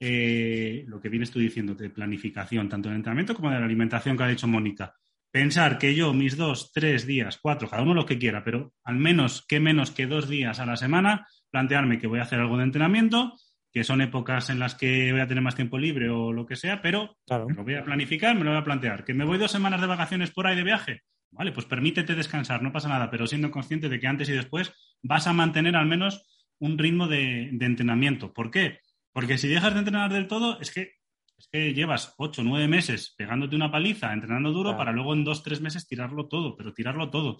eh, 0.00 0.84
lo 0.86 1.00
que 1.00 1.08
vienes 1.08 1.30
tú 1.30 1.38
diciendo 1.38 1.74
de 1.74 1.90
planificación, 1.90 2.68
tanto 2.68 2.88
del 2.88 2.96
entrenamiento 2.96 3.34
como 3.34 3.50
de 3.50 3.58
la 3.58 3.66
alimentación 3.66 4.16
que 4.16 4.24
ha 4.24 4.28
dicho 4.28 4.48
Mónica. 4.48 4.94
Pensar 5.30 5.78
que 5.78 5.94
yo 5.94 6.12
mis 6.12 6.36
dos, 6.36 6.72
tres 6.72 7.06
días, 7.06 7.38
cuatro, 7.40 7.68
cada 7.68 7.82
uno 7.82 7.94
lo 7.94 8.04
que 8.04 8.18
quiera, 8.18 8.44
pero 8.44 8.74
al 8.84 8.96
menos 8.96 9.46
que 9.46 9.60
menos 9.60 9.90
que 9.90 10.06
dos 10.06 10.28
días 10.28 10.60
a 10.60 10.66
la 10.66 10.76
semana, 10.76 11.26
plantearme 11.50 11.98
que 11.98 12.06
voy 12.06 12.18
a 12.18 12.24
hacer 12.24 12.38
algo 12.38 12.58
de 12.58 12.64
entrenamiento, 12.64 13.32
que 13.72 13.84
son 13.84 14.02
épocas 14.02 14.50
en 14.50 14.58
las 14.58 14.74
que 14.74 15.12
voy 15.12 15.20
a 15.22 15.26
tener 15.26 15.42
más 15.42 15.54
tiempo 15.54 15.78
libre 15.78 16.10
o 16.10 16.32
lo 16.32 16.44
que 16.44 16.56
sea, 16.56 16.82
pero 16.82 17.16
me 17.28 17.54
lo 17.54 17.64
voy 17.64 17.74
a 17.74 17.84
planificar, 17.84 18.36
me 18.36 18.44
lo 18.44 18.50
voy 18.50 18.60
a 18.60 18.64
plantear. 18.64 19.04
¿Que 19.04 19.14
me 19.14 19.24
voy 19.24 19.38
dos 19.38 19.50
semanas 19.50 19.80
de 19.80 19.86
vacaciones 19.86 20.30
por 20.30 20.46
ahí 20.46 20.54
de 20.54 20.62
viaje? 20.62 21.02
Vale, 21.30 21.52
pues 21.52 21.64
permítete 21.64 22.14
descansar, 22.14 22.62
no 22.62 22.72
pasa 22.72 22.90
nada, 22.90 23.10
pero 23.10 23.26
siendo 23.26 23.50
consciente 23.50 23.88
de 23.88 23.98
que 23.98 24.06
antes 24.06 24.28
y 24.28 24.32
después 24.32 24.72
vas 25.02 25.26
a 25.26 25.32
mantener 25.32 25.76
al 25.76 25.86
menos 25.86 26.22
un 26.58 26.76
ritmo 26.76 27.08
de, 27.08 27.48
entrenamiento. 27.48 28.32
¿Por 28.34 28.50
qué? 28.50 28.80
Porque 29.12 29.38
si 29.38 29.48
dejas 29.48 29.72
de 29.72 29.80
entrenar 29.80 30.12
del 30.12 30.28
todo, 30.28 30.60
es 30.60 30.70
que, 30.70 30.92
es 31.38 31.48
que 31.50 31.72
llevas 31.72 32.14
ocho, 32.18 32.42
nueve 32.44 32.68
meses 32.68 33.14
pegándote 33.16 33.56
una 33.56 33.72
paliza, 33.72 34.12
entrenando 34.12 34.52
duro, 34.52 34.76
para 34.76 34.92
luego 34.92 35.14
en 35.14 35.24
dos, 35.24 35.42
tres 35.42 35.62
meses 35.62 35.88
tirarlo 35.88 36.28
todo, 36.28 36.54
pero 36.54 36.74
tirarlo 36.74 37.08
todo. 37.08 37.38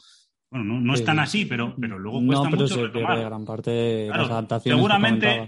Bueno, 0.50 0.64
no, 0.64 0.80
no 0.80 0.94
es 0.94 1.04
tan 1.04 1.18
así, 1.18 1.44
pero, 1.44 1.74
pero 1.78 1.98
luego 1.98 2.24
cuesta 2.26 2.44
no, 2.44 2.50
pero 2.50 2.62
mucho 2.62 2.74
se 2.74 2.82
retomar. 2.82 3.20
gran 3.20 3.44
parte 3.44 3.70
de 3.70 4.08
las 4.08 4.30
adaptaciones 4.30 4.76
Seguramente, 4.78 5.46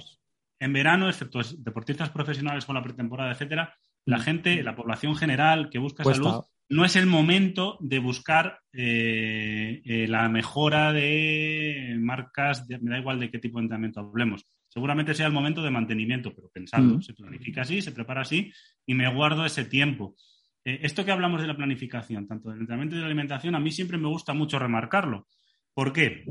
en 0.58 0.72
verano, 0.72 1.08
excepto 1.08 1.40
deportistas 1.58 2.10
profesionales 2.10 2.64
con 2.64 2.74
la 2.74 2.82
pretemporada, 2.82 3.32
etcétera, 3.32 3.74
la 4.06 4.18
mm. 4.18 4.20
gente, 4.20 4.62
la 4.62 4.76
población 4.76 5.16
general 5.16 5.70
que 5.70 5.78
busca 5.78 6.04
salud, 6.04 6.42
no 6.68 6.84
es 6.84 6.96
el 6.96 7.06
momento 7.06 7.76
de 7.80 7.98
buscar 7.98 8.60
eh, 8.72 9.82
eh, 9.84 10.06
la 10.08 10.28
mejora 10.28 10.92
de 10.92 11.96
marcas, 11.98 12.66
me 12.68 12.90
da 12.90 12.98
igual 12.98 13.20
de 13.20 13.30
qué 13.30 13.38
tipo 13.38 13.58
de 13.58 13.64
entrenamiento 13.64 14.00
hablemos. 14.00 14.46
Seguramente 14.68 15.14
sea 15.14 15.26
el 15.26 15.32
momento 15.32 15.62
de 15.62 15.70
mantenimiento, 15.70 16.34
pero 16.34 16.50
pensando, 16.52 16.96
mm. 16.96 17.02
se 17.02 17.14
planifica 17.14 17.62
así, 17.62 17.82
se 17.82 17.92
prepara 17.92 18.22
así 18.22 18.52
y 18.86 18.94
me 18.94 19.12
guardo 19.12 19.44
ese 19.44 19.64
tiempo. 19.64 20.16
Eh, 20.64 20.80
esto 20.82 21.04
que 21.04 21.12
hablamos 21.12 21.40
de 21.40 21.46
la 21.46 21.56
planificación, 21.56 22.26
tanto 22.26 22.50
del 22.50 22.60
entrenamiento 22.60 22.94
y 22.94 22.98
de 22.98 23.02
la 23.02 23.06
alimentación, 23.06 23.54
a 23.54 23.60
mí 23.60 23.70
siempre 23.70 23.98
me 23.98 24.08
gusta 24.08 24.32
mucho 24.32 24.58
remarcarlo. 24.58 25.28
¿Por 25.74 25.92
qué? 25.92 26.24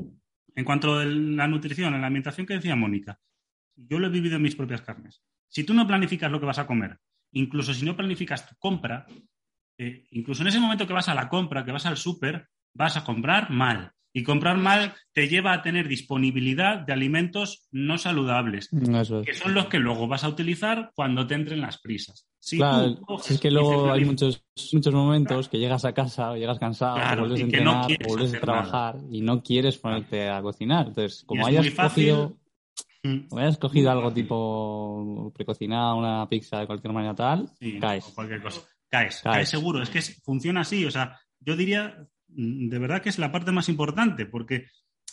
En 0.56 0.65
cuanto 0.65 1.00
a 1.00 1.06
la 1.06 1.48
nutrición, 1.48 1.94
en 1.94 2.01
la 2.01 2.08
alimentación 2.08 2.46
que 2.46 2.56
decía 2.56 2.75
Mónica, 2.75 3.20
yo 3.75 4.00
lo 4.00 4.08
he 4.08 4.12
vivido 4.12 4.38
en 4.38 4.42
mis 4.42 4.56
propias 4.56 4.82
carnes. 4.82 5.22
Si 5.48 5.63
tú 5.63 5.74
no 5.74 5.88
planificas 5.88 6.32
lo 6.32 6.39
que 6.39 6.46
vas 6.46 6.60
a 6.60 6.68
comer, 6.68 6.98
incluso 7.32 7.74
si 7.74 7.86
no 7.86 7.96
planificas 7.96 8.48
tu 8.48 8.56
compra, 8.58 9.06
eh, 9.77 10.06
incluso 10.12 10.42
en 10.42 10.48
ese 10.48 10.60
momento 10.60 10.88
que 10.88 10.94
vas 10.94 11.10
a 11.10 11.15
la 11.15 11.30
compra, 11.30 11.65
que 11.65 11.72
vas 11.72 11.86
al 11.86 11.98
súper, 11.98 12.48
vas 12.74 12.98
a 12.98 13.03
comprar 13.03 13.50
mal. 13.50 13.92
Y 14.15 14.22
comprar 14.22 14.58
mal 14.58 14.94
te 15.12 15.27
lleva 15.27 15.53
a 15.53 15.63
tener 15.63 15.88
disponibilidad 15.88 16.77
de 16.77 16.94
alimentos 16.94 17.68
no 17.72 17.98
saludables, 17.98 18.70
que 19.25 19.34
son 19.34 19.56
los 19.56 19.65
que 19.65 19.80
luego 19.80 20.08
vas 20.08 20.24
a 20.24 20.30
utilizar 20.30 20.92
cuando 20.94 21.25
te 21.25 21.34
entren 21.34 21.62
las 21.62 21.80
prisas. 21.82 22.27
Si 22.38 22.58
claro, 22.58 22.96
es 23.27 23.39
que 23.39 23.50
luego 23.50 23.92
hay 23.92 24.06
muchos, 24.06 24.46
muchos 24.72 24.94
momentos 24.94 25.50
que 25.50 25.58
llegas 25.58 25.84
a 25.84 25.94
casa, 25.94 26.30
o 26.30 26.38
llegas 26.38 26.60
cansado, 26.60 26.98
vuelves 27.18 27.42
a 27.42 27.44
entrenar, 27.44 27.88
vuelves 28.06 28.36
a 28.36 28.39
trabajar 28.39 28.98
y 29.10 29.22
no 29.22 29.42
quieres 29.42 29.80
ponerte 29.80 30.30
a 30.30 30.44
cocinar. 30.44 30.89
Entonces, 30.89 31.24
como 31.25 31.48
hayas 31.48 31.72
cogido 31.72 32.36
Mm. 32.36 32.42
Si 32.42 32.42
hubieras 33.03 33.57
cogido 33.57 33.91
algo 33.91 34.13
tipo 34.13 35.31
precocinado, 35.36 35.98
una 35.98 36.27
pizza 36.29 36.60
de 36.60 36.67
cualquier 36.67 36.93
manera 36.93 37.15
tal, 37.15 37.50
caes. 37.79 38.05
cualquier 38.15 38.41
cosa. 38.41 38.62
Caes, 38.89 39.22
caes, 39.24 39.50
seguro. 39.50 39.81
Es 39.81 39.89
que 39.89 40.01
funciona 40.01 40.62
así. 40.62 40.86
O 40.86 40.91
sea, 40.91 41.19
yo 41.39 41.55
diría 41.55 42.07
mm, 42.29 42.69
de 42.69 42.79
verdad 42.79 43.01
que 43.01 43.10
es 43.10 43.19
la 43.19 43.31
parte 43.31 43.51
más 43.51 43.69
importante, 43.69 44.25
porque 44.25 44.67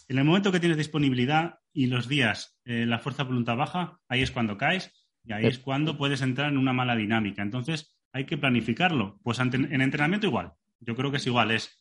en 0.08 0.18
el 0.18 0.24
momento 0.24 0.52
que 0.52 0.60
tienes 0.60 0.78
disponibilidad 0.78 1.60
y 1.72 1.86
los 1.86 2.08
días 2.08 2.58
eh, 2.64 2.86
la 2.86 2.98
fuerza 2.98 3.24
de 3.24 3.28
voluntad 3.28 3.56
baja, 3.56 3.98
ahí 4.08 4.22
es 4.22 4.30
cuando 4.30 4.56
caes 4.56 4.92
y 5.24 5.32
ahí 5.32 5.46
es 5.46 5.58
cuando 5.58 5.96
puedes 5.96 6.22
entrar 6.22 6.50
en 6.50 6.58
una 6.58 6.72
mala 6.72 6.96
dinámica. 6.96 7.42
Entonces, 7.42 7.96
hay 8.12 8.24
que 8.24 8.38
planificarlo. 8.38 9.18
Pues 9.22 9.38
en 9.38 9.80
entrenamiento 9.80 10.26
igual. 10.26 10.52
Yo 10.80 10.96
creo 10.96 11.10
que 11.10 11.18
es 11.18 11.26
igual. 11.26 11.50
Es 11.50 11.79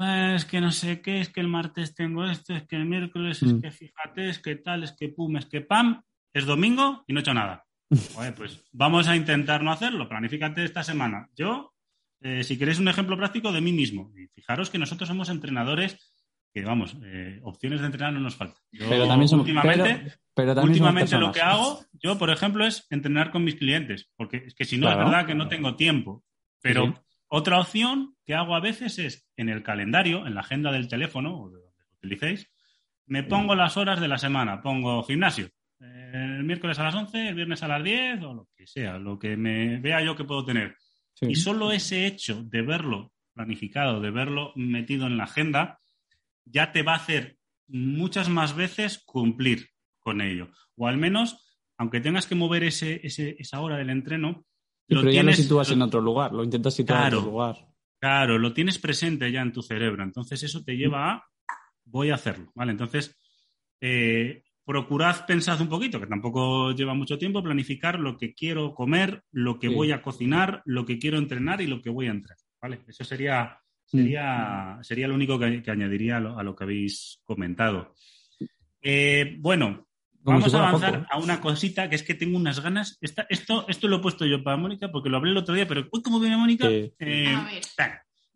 es 0.00 0.44
que 0.44 0.60
no 0.60 0.70
sé 0.70 1.00
qué, 1.00 1.20
es 1.20 1.28
que 1.28 1.40
el 1.40 1.48
martes 1.48 1.94
tengo 1.94 2.24
esto, 2.24 2.54
es 2.54 2.64
que 2.64 2.76
el 2.76 2.84
miércoles, 2.84 3.42
es 3.42 3.54
mm. 3.54 3.60
que 3.60 3.70
fíjate, 3.70 4.28
es 4.28 4.38
que 4.38 4.56
tal, 4.56 4.84
es 4.84 4.92
que 4.92 5.08
pum, 5.08 5.36
es 5.36 5.46
que 5.46 5.60
pam, 5.60 6.02
es 6.32 6.46
domingo 6.46 7.04
y 7.06 7.12
no 7.12 7.20
he 7.20 7.22
hecho 7.22 7.34
nada. 7.34 7.64
pues 8.36 8.64
vamos 8.72 9.08
a 9.08 9.16
intentar 9.16 9.62
no 9.62 9.72
hacerlo, 9.72 10.08
planifícate 10.08 10.64
esta 10.64 10.82
semana. 10.82 11.28
Yo, 11.34 11.74
eh, 12.20 12.44
si 12.44 12.58
queréis 12.58 12.78
un 12.78 12.88
ejemplo 12.88 13.16
práctico 13.16 13.52
de 13.52 13.60
mí 13.60 13.72
mismo, 13.72 14.12
fijaros 14.34 14.70
que 14.70 14.78
nosotros 14.78 15.08
somos 15.08 15.28
entrenadores 15.30 16.14
que, 16.52 16.62
vamos, 16.64 16.96
eh, 17.04 17.40
opciones 17.42 17.80
de 17.80 17.86
entrenar 17.86 18.12
no 18.12 18.20
nos 18.20 18.36
faltan. 18.36 18.62
pero 18.70 19.06
también 19.06 19.28
somos, 19.28 19.44
últimamente, 19.44 20.14
pero, 20.34 20.62
últimamente 20.62 21.18
lo 21.18 21.32
que 21.32 21.40
hago, 21.40 21.84
yo, 21.92 22.16
por 22.18 22.30
ejemplo, 22.30 22.66
es 22.66 22.86
entrenar 22.90 23.30
con 23.30 23.44
mis 23.44 23.56
clientes, 23.56 24.10
porque 24.16 24.44
es 24.46 24.54
que 24.54 24.64
si 24.64 24.78
no, 24.78 24.90
es 24.90 24.96
verdad 24.96 25.26
que 25.26 25.34
no 25.34 25.48
tengo 25.48 25.76
tiempo, 25.76 26.24
pero... 26.60 26.94
Otra 27.28 27.60
opción 27.60 28.16
que 28.24 28.34
hago 28.34 28.56
a 28.56 28.60
veces 28.60 28.98
es 28.98 29.28
en 29.36 29.48
el 29.48 29.62
calendario, 29.62 30.26
en 30.26 30.34
la 30.34 30.40
agenda 30.40 30.72
del 30.72 30.88
teléfono 30.88 31.38
o 31.38 31.50
de 31.50 31.60
donde 31.60 31.84
lo 31.84 31.96
utilicéis, 31.96 32.50
me 33.06 33.22
pongo 33.22 33.54
las 33.54 33.76
horas 33.76 34.00
de 34.00 34.08
la 34.08 34.18
semana, 34.18 34.60
pongo 34.62 35.02
gimnasio, 35.02 35.48
el 35.80 36.44
miércoles 36.44 36.78
a 36.78 36.84
las 36.84 36.94
11, 36.94 37.28
el 37.28 37.34
viernes 37.34 37.62
a 37.62 37.68
las 37.68 37.82
10 37.82 38.22
o 38.22 38.34
lo 38.34 38.48
que 38.56 38.66
sea, 38.66 38.98
lo 38.98 39.18
que 39.18 39.36
me 39.36 39.78
vea 39.78 40.02
yo 40.02 40.16
que 40.16 40.24
puedo 40.24 40.44
tener. 40.44 40.76
Y 41.20 41.34
solo 41.34 41.72
ese 41.72 42.06
hecho 42.06 42.42
de 42.42 42.62
verlo 42.62 43.12
planificado, 43.32 44.00
de 44.00 44.10
verlo 44.10 44.52
metido 44.56 45.06
en 45.06 45.16
la 45.16 45.24
agenda, 45.24 45.80
ya 46.44 46.72
te 46.72 46.82
va 46.82 46.92
a 46.92 46.96
hacer 46.96 47.38
muchas 47.66 48.28
más 48.28 48.56
veces 48.56 49.02
cumplir 49.04 49.68
con 49.98 50.20
ello. 50.20 50.50
O 50.76 50.86
al 50.86 50.96
menos, 50.96 51.58
aunque 51.76 52.00
tengas 52.00 52.26
que 52.26 52.34
mover 52.34 52.64
ese, 52.64 53.00
esa 53.04 53.60
hora 53.60 53.76
del 53.76 53.90
entreno, 53.90 54.46
pero 54.88 55.10
ya 55.10 55.22
lo 55.22 55.32
sitúas 55.32 55.70
en 55.70 55.82
otro 55.82 56.00
lugar, 56.00 56.32
lo 56.32 56.42
intentas 56.42 56.74
situar 56.74 57.12
en 57.12 57.18
otro 57.18 57.30
lugar. 57.30 57.68
Claro, 58.00 58.38
lo 58.38 58.52
tienes 58.52 58.78
presente 58.78 59.30
ya 59.30 59.42
en 59.42 59.52
tu 59.52 59.62
cerebro. 59.62 60.02
Entonces 60.02 60.42
eso 60.42 60.62
te 60.62 60.76
lleva 60.76 61.12
a 61.12 61.24
voy 61.90 62.10
a 62.10 62.14
hacerlo, 62.14 62.50
¿vale? 62.54 62.72
Entonces, 62.72 63.16
eh, 63.80 64.42
procurad, 64.64 65.26
pensad 65.26 65.60
un 65.60 65.68
poquito, 65.68 66.00
que 66.00 66.06
tampoco 66.06 66.72
lleva 66.72 66.94
mucho 66.94 67.18
tiempo, 67.18 67.42
planificar 67.42 67.98
lo 67.98 68.16
que 68.16 68.34
quiero 68.34 68.74
comer, 68.74 69.22
lo 69.32 69.58
que 69.58 69.68
voy 69.68 69.92
a 69.92 70.02
cocinar, 70.02 70.62
lo 70.64 70.84
que 70.84 70.98
quiero 70.98 71.18
entrenar 71.18 71.60
y 71.60 71.66
lo 71.66 71.80
que 71.80 71.90
voy 71.90 72.06
a 72.06 72.10
entrenar, 72.10 72.38
¿vale? 72.60 72.80
Eso 72.86 73.04
sería, 73.04 73.58
sería, 73.84 74.78
sería 74.82 75.08
lo 75.08 75.14
único 75.14 75.38
que, 75.38 75.62
añadiría 75.66 76.18
a 76.18 76.42
lo, 76.42 76.54
que 76.54 76.64
habéis 76.64 77.20
comentado. 77.24 77.94
Eh, 78.80 79.36
bueno, 79.40 79.87
Vamos 80.28 80.54
a 80.54 80.68
avanzar 80.68 81.06
a 81.10 81.18
una 81.18 81.40
cosita 81.40 81.88
que 81.88 81.96
es 81.96 82.02
que 82.02 82.14
tengo 82.14 82.36
unas 82.36 82.60
ganas. 82.60 82.98
esto, 83.00 83.66
esto 83.68 83.88
lo 83.88 83.96
he 83.96 84.00
puesto 84.00 84.26
yo 84.26 84.42
para 84.42 84.56
Mónica 84.56 84.90
porque 84.90 85.08
lo 85.08 85.16
hablé 85.16 85.32
el 85.32 85.38
otro 85.38 85.54
día, 85.54 85.66
pero 85.66 85.86
uy, 85.92 86.02
¿cómo 86.02 86.20
viene 86.20 86.36
Mónica? 86.36 86.68
Eh, 86.68 87.36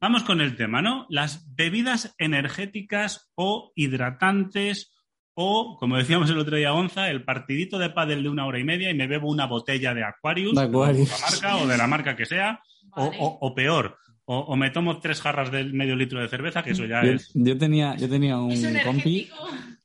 vamos 0.00 0.24
con 0.24 0.40
el 0.40 0.56
tema, 0.56 0.82
¿no? 0.82 1.06
Las 1.08 1.54
bebidas 1.54 2.14
energéticas 2.18 3.30
o 3.34 3.72
hidratantes 3.76 4.92
o, 5.34 5.76
como 5.78 5.96
decíamos 5.96 6.28
el 6.30 6.38
otro 6.38 6.56
día, 6.56 6.74
Onza, 6.74 7.08
el 7.08 7.24
partidito 7.24 7.78
de 7.78 7.90
pádel 7.90 8.22
de 8.22 8.28
una 8.28 8.46
hora 8.46 8.58
y 8.58 8.64
media 8.64 8.90
y 8.90 8.94
me 8.94 9.06
bebo 9.06 9.30
una 9.30 9.46
botella 9.46 9.94
de 9.94 10.04
Aquarius, 10.04 10.54
de 10.54 10.68
la 10.68 10.68
marca 10.68 11.56
o 11.56 11.66
de 11.66 11.78
la 11.78 11.86
marca 11.86 12.16
que 12.16 12.26
sea, 12.26 12.60
o, 12.94 13.54
peor, 13.54 13.96
o, 14.26 14.54
me 14.56 14.70
tomo 14.70 15.00
tres 15.00 15.20
jarras 15.22 15.50
del 15.50 15.72
medio 15.72 15.96
litro 15.96 16.20
de 16.20 16.28
cerveza, 16.28 16.62
que 16.62 16.72
eso 16.72 16.84
ya 16.84 17.00
es. 17.00 17.30
Yo 17.34 17.56
tenía, 17.56 17.96
yo 17.96 18.08
tenía 18.08 18.38
un 18.38 18.54
compi. 18.84 19.30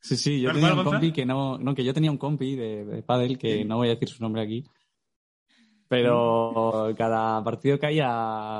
Sí, 0.07 0.15
sí, 0.15 0.39
yo 0.39 0.53
tenía 0.53 0.73
un 0.73 0.85
compi 0.85 1.11
que 1.11 1.25
no, 1.25 1.57
no, 1.57 1.75
que 1.75 1.83
yo 1.83 1.93
tenía 1.93 2.11
un 2.11 2.17
compi 2.17 2.55
de, 2.55 2.85
de 2.85 3.03
pádel, 3.03 3.37
que 3.37 3.65
no 3.65 3.75
voy 3.75 3.89
a 3.89 3.95
decir 3.95 4.07
su 4.07 4.23
nombre 4.23 4.41
aquí. 4.41 4.63
Pero 5.89 6.93
cada 6.97 7.43
partido 7.43 7.77
caía 7.77 8.07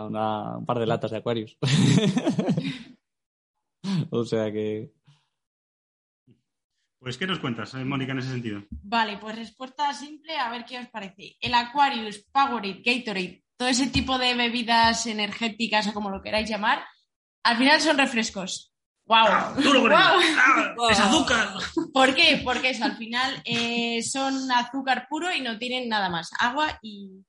una, 0.08 0.58
un 0.58 0.66
par 0.66 0.80
de 0.80 0.88
latas 0.88 1.12
de 1.12 1.18
Aquarius. 1.18 1.58
o 4.10 4.26
sea 4.26 4.52
que. 4.52 4.92
Pues, 7.00 7.18
¿qué 7.18 7.26
nos 7.26 7.40
cuentas, 7.40 7.74
eh, 7.76 7.86
Mónica, 7.86 8.12
en 8.12 8.20
ese 8.20 8.32
sentido? 8.32 8.64
Vale, 8.70 9.18
pues 9.18 9.38
respuesta 9.38 9.94
simple, 9.94 10.38
a 10.38 10.50
ver 10.50 10.66
qué 10.66 10.80
os 10.80 10.88
parece. 10.88 11.38
El 11.40 11.54
Aquarius, 11.54 12.26
Powerade, 12.30 12.82
Gatorade, 12.84 13.46
todo 13.56 13.70
ese 13.70 13.88
tipo 13.88 14.18
de 14.18 14.36
bebidas 14.36 15.08
energéticas 15.08 15.88
o 15.88 15.94
como 15.94 16.10
lo 16.10 16.22
queráis 16.22 16.50
llamar, 16.50 16.84
al 17.44 17.56
final 17.56 17.80
son 17.80 17.98
refrescos. 17.98 18.67
¡Wow! 19.08 19.28
wow. 19.56 20.90
¡Es 20.90 21.00
azúcar! 21.00 21.48
¿Por 21.94 22.14
qué? 22.14 22.42
Porque 22.44 22.72
eso, 22.72 22.84
al 22.84 22.98
final 22.98 23.42
eh, 23.46 24.04
son 24.04 24.52
azúcar 24.52 25.08
puro 25.10 25.34
y 25.34 25.42
no 25.42 25.58
tienen 25.58 25.88
nada 25.88 26.10
más, 26.10 26.30
agua 26.40 26.78
y, 26.82 27.24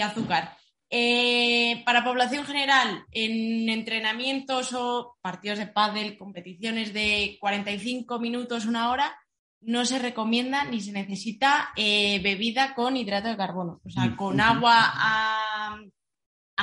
azúcar. 0.00 0.56
Eh, 0.90 1.82
para 1.84 2.04
población 2.04 2.44
general, 2.44 3.04
en 3.10 3.68
entrenamientos 3.68 4.72
o 4.74 5.16
partidos 5.20 5.58
de 5.58 5.66
pádel, 5.66 6.16
competiciones 6.16 6.92
de 6.92 7.36
45 7.40 8.20
minutos, 8.20 8.66
una 8.66 8.90
hora, 8.90 9.16
no 9.60 9.84
se 9.84 9.98
recomienda 9.98 10.64
ni 10.64 10.80
se 10.80 10.92
necesita 10.92 11.70
eh, 11.76 12.20
bebida 12.22 12.74
con 12.74 12.96
hidrato 12.96 13.28
de 13.28 13.36
carbono. 13.36 13.80
O 13.84 13.90
sea, 13.90 14.14
con 14.14 14.40
agua 14.40 14.74
a, 14.76 15.78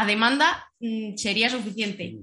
demanda 0.05 0.71
mm, 0.79 1.15
sería 1.15 1.49
suficiente. 1.49 2.17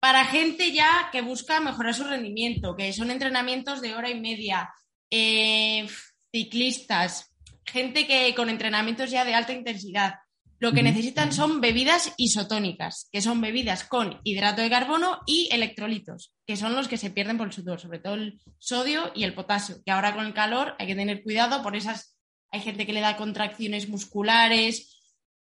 Para 0.00 0.24
gente 0.24 0.72
ya 0.72 1.08
que 1.10 1.22
busca 1.22 1.60
mejorar 1.60 1.94
su 1.94 2.04
rendimiento, 2.04 2.76
que 2.76 2.92
son 2.92 3.10
entrenamientos 3.10 3.80
de 3.80 3.94
hora 3.94 4.10
y 4.10 4.20
media, 4.20 4.72
eh, 5.10 5.88
ciclistas, 6.30 7.34
gente 7.64 8.06
que 8.06 8.34
con 8.34 8.48
entrenamientos 8.48 9.10
ya 9.10 9.24
de 9.24 9.34
alta 9.34 9.52
intensidad, 9.52 10.14
lo 10.60 10.72
que 10.72 10.82
necesitan 10.82 11.32
son 11.32 11.60
bebidas 11.60 12.12
isotónicas, 12.16 13.08
que 13.12 13.22
son 13.22 13.40
bebidas 13.40 13.84
con 13.84 14.20
hidrato 14.24 14.60
de 14.60 14.70
carbono 14.70 15.20
y 15.24 15.48
electrolitos, 15.52 16.32
que 16.46 16.56
son 16.56 16.74
los 16.74 16.88
que 16.88 16.96
se 16.96 17.10
pierden 17.10 17.38
por 17.38 17.46
el 17.46 17.52
sudor, 17.52 17.80
sobre 17.80 18.00
todo 18.00 18.14
el 18.14 18.40
sodio 18.58 19.12
y 19.14 19.22
el 19.22 19.34
potasio, 19.34 19.76
que 19.84 19.92
ahora 19.92 20.14
con 20.14 20.26
el 20.26 20.34
calor 20.34 20.74
hay 20.78 20.88
que 20.88 20.96
tener 20.96 21.22
cuidado 21.22 21.62
por 21.62 21.76
esas, 21.76 22.16
hay 22.50 22.60
gente 22.60 22.86
que 22.86 22.92
le 22.92 23.00
da 23.00 23.16
contracciones 23.16 23.88
musculares. 23.88 24.97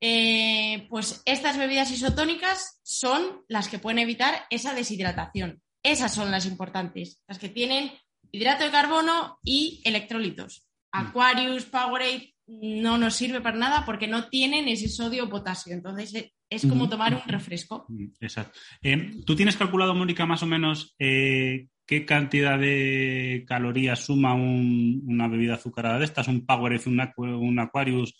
Eh, 0.01 0.87
pues 0.89 1.21
estas 1.25 1.57
bebidas 1.57 1.91
isotónicas 1.91 2.79
son 2.83 3.43
las 3.47 3.69
que 3.69 3.79
pueden 3.79 3.99
evitar 3.99 4.45
esa 4.49 4.73
deshidratación. 4.73 5.61
Esas 5.83 6.13
son 6.13 6.31
las 6.31 6.45
importantes, 6.45 7.23
las 7.27 7.39
que 7.39 7.49
tienen 7.49 7.91
hidrato 8.31 8.63
de 8.63 8.71
carbono 8.71 9.37
y 9.43 9.81
electrolitos. 9.85 10.67
Aquarius, 10.91 11.65
Powerade, 11.65 12.33
no 12.47 12.97
nos 12.97 13.15
sirve 13.15 13.41
para 13.41 13.57
nada 13.57 13.85
porque 13.85 14.07
no 14.07 14.27
tienen 14.27 14.67
ese 14.67 14.89
sodio 14.89 15.25
o 15.25 15.29
potasio. 15.29 15.73
Entonces 15.73 16.13
eh, 16.15 16.33
es 16.49 16.65
como 16.65 16.89
tomar 16.89 17.13
un 17.13 17.27
refresco. 17.27 17.87
Exacto. 18.19 18.59
Eh, 18.81 19.21
¿Tú 19.25 19.35
tienes 19.35 19.55
calculado, 19.55 19.95
Mónica, 19.95 20.25
más 20.25 20.43
o 20.43 20.47
menos 20.47 20.95
eh, 20.99 21.67
qué 21.85 22.05
cantidad 22.05 22.59
de 22.59 23.45
calorías 23.47 24.03
suma 24.05 24.33
una 24.33 25.27
bebida 25.27 25.55
azucarada 25.55 25.99
de 25.99 26.05
estas? 26.05 26.27
¿Un 26.27 26.45
Powerade, 26.45 26.89
un, 27.17 27.59
Aquarius? 27.59 28.13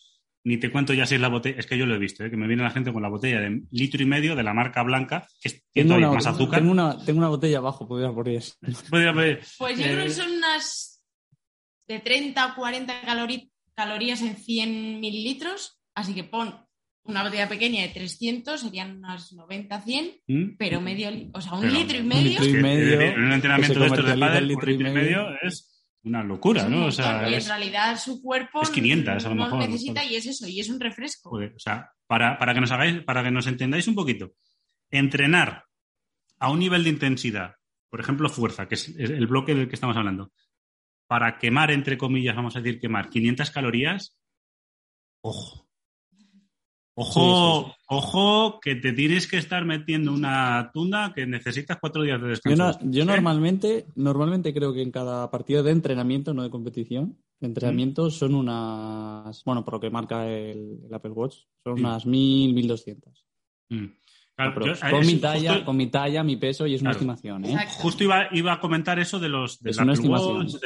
Ni 0.43 0.57
te 0.57 0.71
cuento 0.71 0.93
ya 0.93 1.05
si 1.05 1.15
es 1.15 1.21
la 1.21 1.27
botella, 1.27 1.59
es 1.59 1.67
que 1.67 1.77
yo 1.77 1.85
lo 1.85 1.95
he 1.95 1.99
visto, 1.99 2.27
que 2.29 2.37
me 2.37 2.47
viene 2.47 2.63
la 2.63 2.71
gente 2.71 2.91
con 2.91 3.03
la 3.03 3.09
botella 3.09 3.39
de 3.39 3.61
litro 3.71 4.01
y 4.01 4.05
medio 4.05 4.35
de 4.35 4.43
la 4.43 4.53
marca 4.53 4.81
blanca, 4.81 5.27
que 5.41 5.61
tiene 5.71 5.99
más 5.99 6.25
azúcar. 6.25 6.59
Tengo 6.59 6.71
una, 6.71 6.97
tengo 7.05 7.19
una 7.19 7.29
botella 7.29 7.59
abajo, 7.59 7.87
podría 7.87 8.11
por 8.11 8.25
Pues 8.25 9.77
yo 9.77 9.83
creo 9.83 10.03
que 10.03 10.09
son 10.09 10.31
unas 10.31 11.03
de 11.87 11.99
30 11.99 12.45
o 12.45 12.55
40 12.55 13.01
calorías 13.01 13.51
calorías 13.75 14.21
en 14.21 14.35
100 14.35 14.99
mililitros, 14.99 15.79
así 15.95 16.13
que 16.13 16.23
pon 16.23 16.53
una 17.03 17.23
botella 17.23 17.49
pequeña 17.49 17.81
de 17.81 17.89
300, 17.89 18.61
serían 18.61 18.97
unas 18.97 19.33
90, 19.33 19.81
100, 19.81 20.11
¿Mm? 20.27 20.43
pero 20.57 20.81
medio, 20.81 21.09
o 21.33 21.41
sea, 21.41 21.53
un 21.53 21.73
litro 21.73 21.97
y 21.97 22.03
medio. 22.03 22.39
Un 22.39 22.45
litro 22.45 22.59
y 22.59 22.61
medio. 22.61 23.01
En 23.01 23.23
un 23.23 23.33
entrenamiento 23.33 23.79
de 23.79 23.85
estos 23.87 24.05
de 24.05 24.17
padre, 24.17 24.41
litro, 24.41 24.71
y 24.71 24.77
medio 24.77 25.27
es 25.41 25.70
una 26.03 26.23
locura, 26.23 26.67
¿no? 26.67 26.87
O 26.87 26.91
sea, 26.91 27.29
y 27.29 27.35
en 27.35 27.45
realidad 27.45 27.97
su 27.97 28.21
cuerpo 28.21 28.61
es 28.61 28.69
500, 28.69 29.25
a 29.25 29.29
lo 29.29 29.35
mejor, 29.35 29.59
necesita 29.59 30.03
y 30.03 30.15
es 30.15 30.25
eso, 30.25 30.47
y 30.47 30.59
es 30.59 30.69
un 30.69 30.79
refresco. 30.79 31.31
o 31.31 31.59
sea, 31.59 31.91
para, 32.07 32.37
para, 32.37 32.53
que 32.53 32.61
nos 32.61 32.71
hagáis, 32.71 33.03
para 33.03 33.23
que 33.23 33.31
nos 33.31 33.47
entendáis 33.47 33.87
un 33.87 33.95
poquito, 33.95 34.31
entrenar 34.89 35.65
a 36.39 36.49
un 36.49 36.59
nivel 36.59 36.83
de 36.83 36.89
intensidad, 36.89 37.55
por 37.89 37.99
ejemplo, 37.99 38.29
fuerza, 38.29 38.67
que 38.67 38.75
es 38.75 38.89
el 38.89 39.27
bloque 39.27 39.53
del 39.53 39.67
que 39.67 39.75
estamos 39.75 39.95
hablando, 39.95 40.31
para 41.07 41.37
quemar, 41.37 41.71
entre 41.71 41.97
comillas, 41.97 42.35
vamos 42.35 42.55
a 42.55 42.61
decir 42.61 42.79
quemar 42.79 43.09
500 43.09 43.51
calorías, 43.51 44.17
ojo. 45.21 45.70
Ojo, 46.93 47.73
ojo, 47.87 48.59
que 48.59 48.75
te 48.75 48.91
tienes 48.91 49.27
que 49.27 49.37
estar 49.37 49.63
metiendo 49.65 50.13
una 50.13 50.71
tunda 50.73 51.13
que 51.15 51.25
necesitas 51.25 51.77
cuatro 51.79 52.03
días 52.03 52.21
de 52.21 52.27
descanso. 52.27 52.79
Yo, 52.83 53.05
normalmente, 53.05 53.85
normalmente 53.95 54.53
creo 54.53 54.73
que 54.73 54.81
en 54.81 54.91
cada 54.91 55.31
partido 55.31 55.63
de 55.63 55.71
entrenamiento, 55.71 56.33
no 56.33 56.43
de 56.43 56.49
competición, 56.49 57.17
de 57.39 57.47
entrenamiento 57.47 58.11
son 58.11 58.35
unas, 58.35 59.43
bueno, 59.45 59.63
por 59.63 59.75
lo 59.75 59.79
que 59.79 59.89
marca 59.89 60.27
el, 60.27 60.79
Apple 60.91 61.11
Watch, 61.11 61.37
son 61.63 61.79
unas 61.79 62.05
1000, 62.05 62.53
1200. 62.53 63.25
Mm 63.69 63.85
con, 64.89 65.05
mi 65.05 65.17
talla, 65.17 65.65
con 65.65 65.77
mi 65.77 65.87
talla, 65.87 66.23
mi 66.23 66.37
peso 66.37 66.65
y 66.65 66.75
es 66.75 66.81
una 66.81 66.91
estimación. 66.91 67.45
¿eh? 67.45 67.57
Justo 67.77 68.03
iba, 68.03 68.27
iba, 68.31 68.53
a 68.53 68.59
comentar 68.59 68.99
eso 68.99 69.19
de 69.19 69.29
los, 69.29 69.59
de 69.61 69.73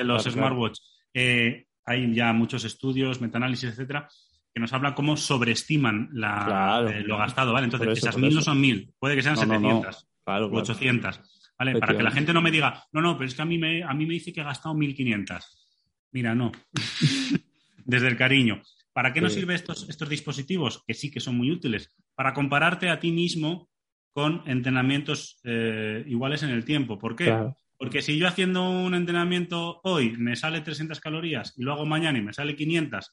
los 0.04 0.24
smartwatch. 0.24 0.80
Eh, 1.14 1.68
hay 1.86 2.14
ya 2.14 2.34
muchos 2.34 2.64
estudios, 2.64 3.22
metaanálisis, 3.22 3.70
etcétera, 3.70 4.08
que 4.56 4.62
nos 4.62 4.72
hablan 4.72 4.94
cómo 4.94 5.18
sobreestiman 5.18 6.12
la, 6.13 6.86
eh, 6.89 7.02
lo 7.02 7.18
gastado. 7.18 7.52
¿vale? 7.52 7.65
Entonces, 7.65 7.98
esas 7.98 8.18
mil 8.18 8.34
no 8.34 8.41
son 8.41 8.62
mil, 8.62 8.94
puede 8.98 9.18
que 9.18 9.22
sean 9.22 9.36
700 9.36 10.08
o 10.26 10.32
800. 10.32 11.20
¿vale? 11.60 11.78
Para 11.78 11.98
que 11.98 12.02
la 12.02 12.12
gente 12.12 12.32
no 12.32 12.41
me 12.41 12.52
diga, 12.52 12.86
no, 12.94 13.02
no, 13.02 13.18
pero 13.18 13.28
es 13.28 13.36
que 13.36 13.41
a 13.41 13.46
mí 13.46 13.58
me, 13.58 13.84
a 13.84 13.94
mí 13.94 14.06
me 14.06 14.13
dice 14.13 14.32
que 14.32 14.39
he 14.39 14.46
gastado 14.46 14.74
1500. 14.74 16.08
Mira, 16.13 16.34
no. 16.34 16.54
Desde 17.86 18.08
el 18.08 18.15
cariño. 18.15 18.62
¿Para 18.94 19.12
qué 19.12 19.20
nos 19.20 19.34
sirven 19.34 19.58
estos, 19.58 19.89
estos 19.89 20.08
dispositivos? 20.08 20.86
Que 20.88 20.94
sí 20.94 21.12
que 21.12 21.20
son 21.20 21.36
muy 21.36 21.52
útiles. 21.52 21.94
Para 22.15 22.34
compararte 22.34 22.88
a 22.88 22.98
ti 22.98 23.12
mismo 23.12 23.70
con 24.13 24.41
entrenamientos 24.46 25.41
eh, 25.44 26.06
iguales 26.08 26.44
en 26.44 26.52
el 26.52 26.63
tiempo. 26.63 26.98
¿Por 26.98 27.18
qué? 27.18 27.38
Porque 27.78 28.02
si 28.02 28.18
yo 28.18 28.26
haciendo 28.26 28.70
un 28.70 28.96
entrenamiento 28.96 29.82
hoy 29.84 30.15
me 30.18 30.38
sale 30.38 30.62
300 30.62 31.02
calorías 31.02 31.54
y 31.58 31.63
lo 31.63 31.74
hago 31.74 31.86
mañana 31.86 32.20
y 32.20 32.22
me 32.22 32.32
sale 32.32 32.56
500, 32.56 33.12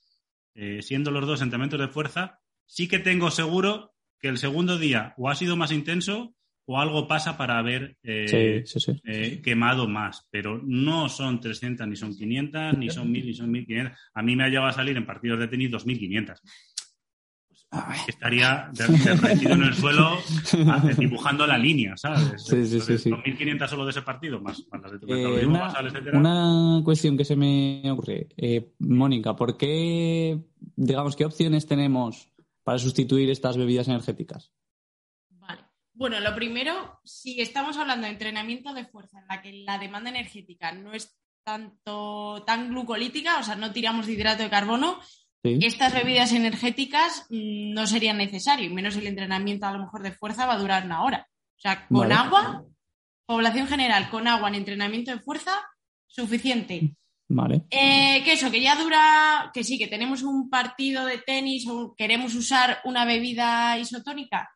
eh, 0.54 0.82
siendo 0.82 1.10
los 1.10 1.26
dos 1.26 1.42
entrenamientos 1.42 1.80
de 1.80 1.88
fuerza, 1.88 2.40
sí 2.66 2.88
que 2.88 2.98
tengo 2.98 3.30
seguro 3.30 3.94
que 4.20 4.28
el 4.28 4.38
segundo 4.38 4.78
día 4.78 5.14
o 5.16 5.28
ha 5.28 5.34
sido 5.34 5.56
más 5.56 5.72
intenso 5.72 6.34
o 6.64 6.78
algo 6.78 7.08
pasa 7.08 7.36
para 7.36 7.58
haber 7.58 7.96
eh, 8.02 8.64
eh, 9.04 9.40
quemado 9.42 9.88
más, 9.88 10.28
pero 10.30 10.60
no 10.64 11.08
son 11.08 11.40
300, 11.40 11.88
ni 11.88 11.96
son 11.96 12.14
500, 12.14 12.78
ni 12.78 12.88
son 12.88 13.10
1000, 13.10 13.26
ni 13.26 13.34
son 13.34 13.50
1500. 13.50 13.98
A 14.14 14.22
mí 14.22 14.36
me 14.36 14.44
ha 14.44 14.48
llegado 14.48 14.68
a 14.68 14.72
salir 14.72 14.96
en 14.96 15.04
partidos 15.04 15.40
de 15.40 15.48
tenis 15.48 15.70
2500. 15.70 16.40
Estaría 18.06 18.70
derretido 18.72 19.52
en 19.52 19.62
el 19.62 19.74
suelo 19.74 20.18
dibujando 20.98 21.46
la 21.46 21.56
línea, 21.56 21.96
¿sabes? 21.96 22.42
Sí, 22.44 22.66
sí, 22.66 22.98
sí, 22.98 23.10
2500 23.10 23.70
solo 23.70 23.84
de 23.84 23.90
ese 23.90 24.02
partido, 24.02 24.40
más, 24.40 24.62
las 24.82 24.92
de 24.92 24.98
tu 24.98 25.12
eh, 25.12 25.46
una, 25.46 25.72
una, 26.12 26.84
cuestión 26.84 27.16
que 27.16 27.24
se 27.24 27.36
me 27.36 27.82
ocurre. 27.90 28.28
Mónica, 28.78 29.34
¿por 29.34 29.56
qué, 29.56 30.38
digamos, 30.76 31.16
qué 31.16 31.24
opciones 31.24 31.66
tenemos 31.66 32.28
para 32.62 32.78
sustituir 32.78 33.30
estas 33.30 33.56
bebidas 33.56 33.88
energéticas? 33.88 34.52
Bueno, 35.94 36.20
lo 36.20 36.34
primero, 36.34 37.00
si 37.04 37.40
estamos 37.40 37.76
hablando 37.76 38.06
de 38.06 38.12
entrenamiento 38.12 38.72
de 38.72 38.86
fuerza 38.86 39.20
en 39.20 39.26
la 39.28 39.42
que 39.42 39.52
la 39.52 39.78
demanda 39.78 40.10
energética 40.10 40.72
no 40.72 40.92
es 40.92 41.16
tanto 41.44 42.42
tan 42.46 42.70
glucolítica, 42.70 43.38
o 43.38 43.42
sea, 43.42 43.56
no 43.56 43.72
tiramos 43.72 44.06
de 44.06 44.12
hidrato 44.12 44.42
de 44.42 44.50
carbono, 44.50 45.00
estas 45.42 45.92
bebidas 45.92 46.32
energéticas 46.32 47.26
mm, 47.30 47.72
no 47.72 47.86
serían 47.86 48.18
necesarias, 48.18 48.72
menos 48.72 48.96
el 48.96 49.06
entrenamiento 49.06 49.66
a 49.66 49.72
lo 49.72 49.80
mejor 49.80 50.02
de 50.02 50.12
fuerza 50.12 50.46
va 50.46 50.54
a 50.54 50.58
durar 50.58 50.84
una 50.84 51.02
hora. 51.02 51.26
O 51.56 51.60
sea, 51.60 51.86
con 51.86 52.12
agua, 52.12 52.64
población 53.26 53.66
general, 53.66 54.10
con 54.10 54.26
agua 54.26 54.48
en 54.48 54.56
entrenamiento 54.56 55.12
de 55.12 55.20
fuerza, 55.20 55.52
suficiente. 56.06 56.94
Vale. 57.28 57.64
Eh, 57.70 58.22
que 58.24 58.32
eso, 58.32 58.50
que 58.50 58.60
ya 58.60 58.76
dura, 58.76 59.50
que 59.54 59.64
sí, 59.64 59.78
que 59.78 59.86
tenemos 59.86 60.22
un 60.22 60.50
partido 60.50 61.06
de 61.06 61.18
tenis 61.18 61.66
o 61.68 61.94
queremos 61.96 62.34
usar 62.34 62.80
una 62.84 63.04
bebida 63.04 63.78
isotónica, 63.78 64.50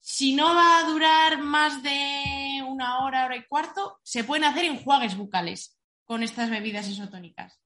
si 0.00 0.34
no 0.34 0.54
va 0.54 0.78
a 0.78 0.84
durar 0.84 1.38
más 1.42 1.82
de 1.82 2.62
una 2.66 3.04
hora, 3.04 3.26
hora 3.26 3.36
y 3.36 3.46
cuarto, 3.46 3.98
se 4.02 4.24
pueden 4.24 4.44
hacer 4.44 4.64
enjuagues 4.64 5.16
bucales 5.16 5.78
con 6.04 6.22
estas 6.22 6.50
bebidas 6.50 6.88
isotónicas. 6.88 7.60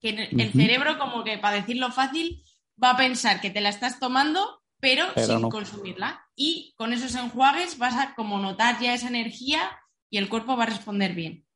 Que 0.00 0.28
el 0.30 0.52
cerebro, 0.52 0.98
como 0.98 1.24
que 1.24 1.38
para 1.38 1.56
decirlo 1.56 1.92
fácil, 1.92 2.42
va 2.82 2.90
a 2.90 2.96
pensar 2.96 3.40
que 3.40 3.50
te 3.50 3.60
la 3.60 3.68
estás 3.68 4.00
tomando, 4.00 4.62
pero, 4.80 5.06
sin 5.14 5.48
consumirla. 5.50 6.26
Y 6.34 6.74
con 6.76 6.92
esos 6.92 7.14
enjuagues 7.14 7.78
vas 7.78 7.96
a 7.96 8.14
como 8.14 8.38
notar 8.38 8.80
ya 8.80 8.94
esa 8.94 9.08
energía 9.08 9.60
y 10.08 10.18
el 10.18 10.28
cuerpo 10.28 10.56
va 10.56 10.64
a 10.64 10.66
responder 10.66 11.14
bien. 11.14 11.46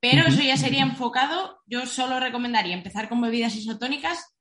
Pero 0.00 0.28
eso 0.28 0.42
ya 0.42 0.56
sería 0.56 0.82
enfocado. 0.82 1.62
Yo 1.66 1.86
solo 1.86 2.20
recomendaría 2.20 2.74
empezar 2.74 3.08
con 3.08 3.20
bebidas 3.20 3.56
isotónicas 3.56 4.36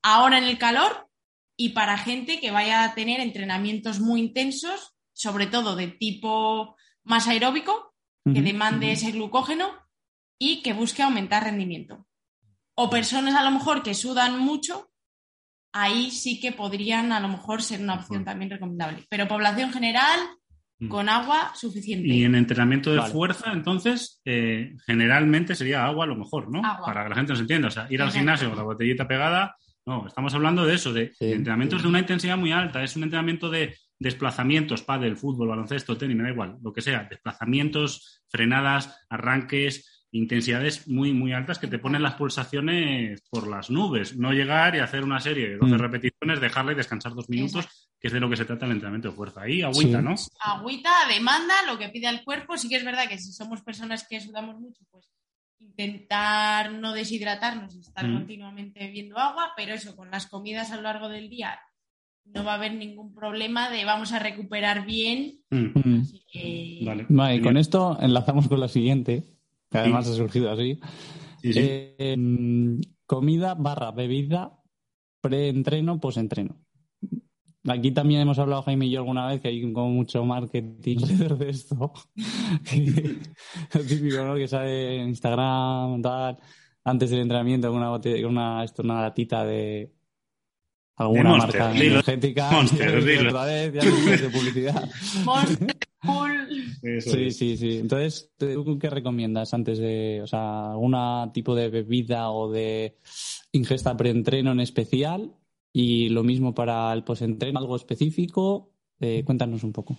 ahora 0.00 0.38
en 0.38 0.44
el 0.44 0.58
calor 0.58 1.08
y 1.56 1.70
para 1.70 1.98
gente 1.98 2.40
que 2.40 2.50
vaya 2.50 2.84
a 2.84 2.94
tener 2.94 3.20
entrenamientos 3.20 4.00
muy 4.00 4.20
intensos, 4.20 4.94
sobre 5.12 5.46
todo 5.46 5.76
de 5.76 5.88
tipo 5.88 6.76
más 7.04 7.28
aeróbico, 7.28 7.94
que 8.24 8.40
demande 8.40 8.92
ese 8.92 9.10
glucógeno 9.10 9.72
y 10.38 10.62
que 10.62 10.72
busque 10.72 11.02
aumentar 11.02 11.44
rendimiento. 11.44 12.06
O 12.74 12.88
personas 12.88 13.34
a 13.34 13.44
lo 13.44 13.50
mejor 13.50 13.82
que 13.82 13.94
sudan 13.94 14.38
mucho, 14.38 14.92
ahí 15.72 16.10
sí 16.10 16.38
que 16.40 16.52
podrían 16.52 17.12
a 17.12 17.20
lo 17.20 17.28
mejor 17.28 17.62
ser 17.62 17.80
una 17.80 17.94
opción 17.94 18.24
también 18.24 18.50
recomendable. 18.50 19.04
Pero 19.08 19.28
población 19.28 19.72
general, 19.72 20.20
mm. 20.78 20.88
con 20.88 21.08
agua 21.08 21.52
suficiente. 21.54 22.08
Y 22.08 22.24
en 22.24 22.34
entrenamiento 22.34 22.92
de 22.92 23.02
fuerza, 23.02 23.52
entonces, 23.52 24.20
eh, 24.24 24.74
generalmente 24.86 25.54
sería 25.54 25.84
agua 25.84 26.04
a 26.04 26.08
lo 26.08 26.16
mejor, 26.16 26.50
¿no? 26.50 26.62
Para 26.62 27.04
que 27.04 27.08
la 27.10 27.16
gente 27.16 27.32
nos 27.32 27.40
entienda. 27.40 27.68
O 27.68 27.70
sea, 27.70 27.86
ir 27.90 28.00
al 28.02 28.12
gimnasio 28.12 28.48
con 28.48 28.58
la 28.58 28.64
botellita 28.64 29.08
pegada 29.08 29.56
No, 29.84 30.06
estamos 30.06 30.32
hablando 30.34 30.64
de 30.64 30.74
eso, 30.74 30.92
de, 30.92 31.12
entrenamientos 31.18 31.82
de 31.82 31.88
una 31.88 31.98
intensidad 31.98 32.36
muy 32.36 32.52
alta. 32.52 32.82
Es 32.82 32.96
un 32.96 33.02
entrenamiento 33.02 33.50
de 33.50 33.76
desplazamientos, 33.98 34.82
pádel, 34.82 35.16
fútbol, 35.16 35.48
baloncesto, 35.48 35.96
tenis, 35.96 36.16
me 36.16 36.24
da 36.24 36.30
igual, 36.30 36.56
lo 36.62 36.72
que 36.72 36.82
sea. 36.82 37.06
Desplazamientos, 37.08 38.22
frenadas, 38.28 39.04
arranques, 39.08 39.91
intensidades 40.12 40.86
muy, 40.86 41.12
muy 41.12 41.32
altas 41.32 41.58
que 41.58 41.66
te 41.66 41.78
ponen 41.78 42.02
las 42.02 42.14
pulsaciones 42.14 43.22
por 43.30 43.48
las 43.48 43.70
nubes. 43.70 44.16
No 44.16 44.32
llegar 44.32 44.76
y 44.76 44.80
hacer 44.80 45.02
una 45.02 45.20
serie 45.20 45.48
de 45.48 45.56
12 45.56 45.74
mm. 45.74 45.78
repeticiones, 45.78 46.40
dejarla 46.40 46.72
y 46.72 46.76
descansar 46.76 47.14
dos 47.14 47.28
minutos, 47.30 47.66
que 47.98 48.08
es 48.08 48.12
de 48.12 48.20
lo 48.20 48.28
que 48.28 48.36
se 48.36 48.44
trata 48.44 48.66
el 48.66 48.72
entrenamiento 48.72 49.08
de 49.08 49.14
fuerza. 49.14 49.42
Ahí, 49.42 49.62
agüita, 49.62 50.02
¿no? 50.02 50.14
Agüita, 50.40 50.90
demanda, 51.08 51.54
lo 51.66 51.78
que 51.78 51.88
pide 51.88 52.08
el 52.08 52.22
cuerpo. 52.24 52.58
Sí 52.58 52.68
que 52.68 52.76
es 52.76 52.84
verdad 52.84 53.08
que 53.08 53.18
si 53.18 53.32
somos 53.32 53.62
personas 53.62 54.06
que 54.06 54.20
sudamos 54.20 54.60
mucho, 54.60 54.84
pues 54.90 55.10
intentar 55.58 56.72
no 56.72 56.92
deshidratarnos 56.92 57.74
y 57.74 57.80
estar 57.80 58.06
mm. 58.06 58.14
continuamente 58.14 58.80
bebiendo 58.80 59.18
agua, 59.18 59.52
pero 59.56 59.72
eso, 59.72 59.96
con 59.96 60.10
las 60.10 60.26
comidas 60.26 60.72
a 60.72 60.76
lo 60.76 60.82
largo 60.82 61.08
del 61.08 61.30
día 61.30 61.58
no 62.24 62.44
va 62.44 62.52
a 62.52 62.56
haber 62.56 62.74
ningún 62.74 63.12
problema 63.12 63.70
de 63.70 63.84
vamos 63.84 64.12
a 64.12 64.18
recuperar 64.18 64.86
bien. 64.86 65.40
Mm. 65.50 66.84
Vale. 66.84 67.36
y 67.36 67.40
con 67.40 67.56
esto 67.56 67.98
enlazamos 68.00 68.48
con 68.48 68.60
la 68.60 68.68
siguiente, 68.68 69.24
que 69.72 69.78
además 69.78 70.06
ha 70.08 70.14
surgido 70.14 70.50
así. 70.50 70.78
Eh, 71.42 72.16
comida 73.06 73.54
barra 73.54 73.90
bebida, 73.90 74.60
preentreno, 75.20 75.98
posentreno. 75.98 76.62
Aquí 77.68 77.92
también 77.92 78.20
hemos 78.22 78.38
hablado, 78.40 78.62
Jaime 78.62 78.86
y 78.86 78.90
yo, 78.90 79.00
alguna 79.00 79.28
vez 79.28 79.40
que 79.40 79.48
hay 79.48 79.72
como 79.72 79.88
mucho 79.88 80.24
marketing 80.24 80.98
de 81.38 81.50
esto. 81.50 81.92
es 82.64 83.86
típico, 83.86 84.24
¿no? 84.24 84.34
Que 84.34 84.48
sale 84.48 85.00
en 85.00 85.10
Instagram, 85.10 86.02
tal, 86.02 86.38
antes 86.84 87.10
del 87.10 87.20
entrenamiento, 87.20 87.72
una, 87.72 87.92
una, 87.92 88.64
esto, 88.64 88.82
una 88.82 89.02
latita 89.02 89.44
de 89.44 89.92
alguna 90.96 91.36
marca 91.36 91.70
energética. 91.70 92.50
Monster, 92.50 93.28
otra 93.28 93.44
vez, 93.44 93.72
ya 93.74 93.82
de 93.82 94.28
publicidad. 94.28 94.90
Monster, 95.24 95.76
Sí, 97.00 97.30
sí, 97.30 97.56
sí. 97.56 97.78
Entonces, 97.78 98.32
¿tú 98.36 98.78
qué 98.78 98.90
recomiendas 98.90 99.54
antes 99.54 99.78
de, 99.78 100.20
o 100.22 100.26
sea, 100.26 100.72
algún 100.72 100.96
tipo 101.32 101.54
de 101.54 101.68
bebida 101.68 102.30
o 102.30 102.50
de 102.50 102.98
ingesta 103.52 103.96
preentreno 103.96 104.52
en 104.52 104.60
especial? 104.60 105.32
Y 105.72 106.10
lo 106.10 106.22
mismo 106.22 106.54
para 106.54 106.92
el 106.92 107.04
postentreno, 107.04 107.58
algo 107.58 107.76
específico. 107.76 108.72
Eh, 109.00 109.22
cuéntanos 109.24 109.64
un 109.64 109.72
poco. 109.72 109.96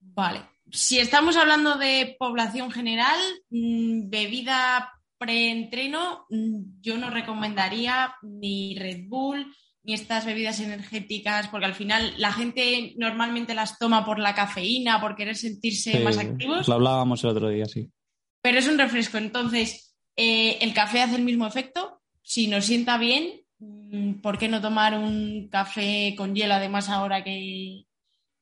Vale. 0.00 0.42
Si 0.70 0.98
estamos 0.98 1.36
hablando 1.36 1.76
de 1.78 2.16
población 2.18 2.70
general, 2.70 3.18
mm, 3.50 4.08
bebida 4.08 4.90
preentreno, 5.18 6.26
mm, 6.30 6.80
yo 6.80 6.96
no 6.96 7.10
recomendaría 7.10 8.14
ni 8.22 8.76
Red 8.78 9.08
Bull 9.08 9.52
ni 9.82 9.94
estas 9.94 10.26
bebidas 10.26 10.60
energéticas, 10.60 11.48
porque 11.48 11.66
al 11.66 11.74
final 11.74 12.14
la 12.18 12.32
gente 12.32 12.94
normalmente 12.96 13.54
las 13.54 13.78
toma 13.78 14.04
por 14.04 14.18
la 14.18 14.34
cafeína, 14.34 15.00
por 15.00 15.16
querer 15.16 15.36
sentirse 15.36 16.00
más 16.00 16.18
activos. 16.18 16.68
Lo 16.68 16.74
hablábamos 16.74 17.24
el 17.24 17.30
otro 17.30 17.48
día, 17.48 17.64
sí. 17.66 17.90
Pero 18.42 18.58
es 18.58 18.68
un 18.68 18.78
refresco, 18.78 19.18
entonces 19.18 19.96
eh, 20.16 20.58
el 20.60 20.74
café 20.74 21.02
hace 21.02 21.16
el 21.16 21.22
mismo 21.22 21.46
efecto. 21.46 22.00
Si 22.22 22.46
nos 22.46 22.66
sienta 22.66 22.98
bien, 22.98 23.40
Mm, 23.60 24.20
¿por 24.20 24.38
qué 24.38 24.48
no 24.48 24.60
tomar 24.60 24.96
un 24.96 25.48
café 25.50 26.14
con 26.16 26.34
hielo 26.34 26.54
además 26.54 26.88
ahora 26.88 27.22
que, 27.22 27.84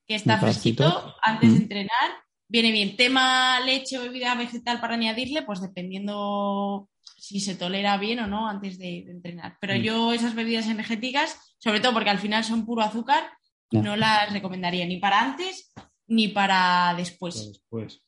está 0.07 0.39
fresquito 0.39 1.17
antes 1.23 1.53
de 1.53 1.59
mm. 1.59 1.63
entrenar? 1.63 2.11
Viene 2.49 2.73
bien. 2.73 2.97
Tema 2.97 3.61
leche 3.61 3.99
o 3.99 4.03
bebida 4.03 4.35
vegetal 4.35 4.81
para 4.81 4.95
añadirle, 4.95 5.43
pues 5.43 5.61
dependiendo 5.61 6.89
si 7.17 7.41
se 7.41 7.55
tolera 7.55 7.97
bien 7.99 8.21
o 8.21 8.27
no 8.27 8.49
antes 8.49 8.79
de, 8.79 8.99
entrenar. 9.09 9.57
Pero 9.61 9.75
mm. 9.75 9.83
yo 9.83 10.13
esas 10.13 10.35
bebidas 10.35 10.67
energéticas, 10.67 11.57
sobre 11.59 11.81
todo 11.81 11.95
porque 11.95 12.11
al 12.11 12.19
final 12.19 12.45
son 12.45 12.67
puro 12.67 12.83
azúcar, 12.83 13.25
no 13.71 13.97
las 13.97 14.33
recomendaría 14.33 14.87
ni 14.87 14.99
para 14.99 15.21
antes 15.21 15.73
ni 16.07 16.29
para 16.29 16.95
después. 16.97 17.37
Para 17.37 17.49
después. 17.49 18.03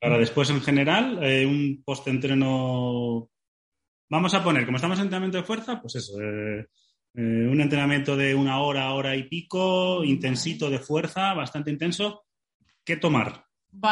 Para 0.00 0.18
después 0.18 0.50
en 0.50 0.60
general, 0.60 1.18
eh, 1.22 1.46
un 1.46 1.82
post-entreno 1.84 3.30
Vamos 4.10 4.32
a 4.32 4.42
poner, 4.42 4.64
como 4.64 4.76
estamos 4.76 4.98
en 4.98 5.04
entrenamiento 5.04 5.36
de 5.36 5.44
fuerza, 5.44 5.80
pues 5.80 5.96
eso, 5.96 6.18
eh, 6.20 6.66
eh, 7.14 7.20
un 7.50 7.60
entrenamiento 7.60 8.16
de 8.16 8.34
una 8.34 8.60
hora, 8.60 8.92
hora 8.94 9.14
y 9.14 9.24
pico, 9.24 10.02
intensito 10.02 10.70
de 10.70 10.78
fuerza, 10.78 11.34
bastante 11.34 11.70
intenso. 11.70 12.24
¿Qué 12.84 12.96
tomar? 12.96 13.44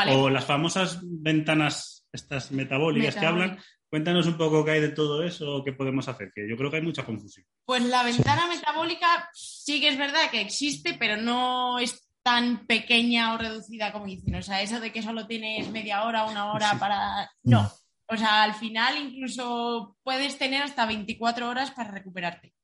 O 0.08 0.30
las 0.30 0.46
famosas 0.46 1.00
ventanas, 1.02 2.06
estas 2.10 2.50
metabólicas 2.50 3.14
que 3.14 3.26
hablan. 3.26 3.58
Cuéntanos 3.88 4.26
un 4.26 4.36
poco 4.36 4.64
qué 4.64 4.72
hay 4.72 4.80
de 4.80 4.88
todo 4.88 5.22
eso, 5.22 5.62
qué 5.64 5.72
podemos 5.72 6.08
hacer, 6.08 6.32
que 6.34 6.48
yo 6.48 6.56
creo 6.56 6.70
que 6.70 6.78
hay 6.78 6.82
mucha 6.82 7.04
confusión. 7.04 7.46
Pues 7.64 7.84
la 7.84 8.02
ventana 8.02 8.48
metabólica 8.48 9.28
sí 9.32 9.80
que 9.80 9.88
es 9.88 9.98
verdad 9.98 10.30
que 10.30 10.40
existe, 10.40 10.96
pero 10.98 11.16
no 11.16 11.78
es 11.78 12.08
tan 12.22 12.66
pequeña 12.66 13.34
o 13.34 13.38
reducida 13.38 13.92
como 13.92 14.06
dicen. 14.06 14.34
O 14.34 14.42
sea, 14.42 14.60
eso 14.60 14.80
de 14.80 14.92
que 14.92 15.02
solo 15.02 15.26
tienes 15.26 15.70
media 15.70 16.04
hora, 16.04 16.24
una 16.24 16.52
hora 16.52 16.76
para... 16.78 17.30
No, 17.44 17.70
o 18.08 18.16
sea, 18.16 18.44
al 18.44 18.54
final 18.54 18.96
incluso 18.98 19.96
puedes 20.02 20.38
tener 20.38 20.62
hasta 20.62 20.86
24 20.86 21.48
horas 21.48 21.70
para 21.72 21.90
recuperarte. 21.90 22.54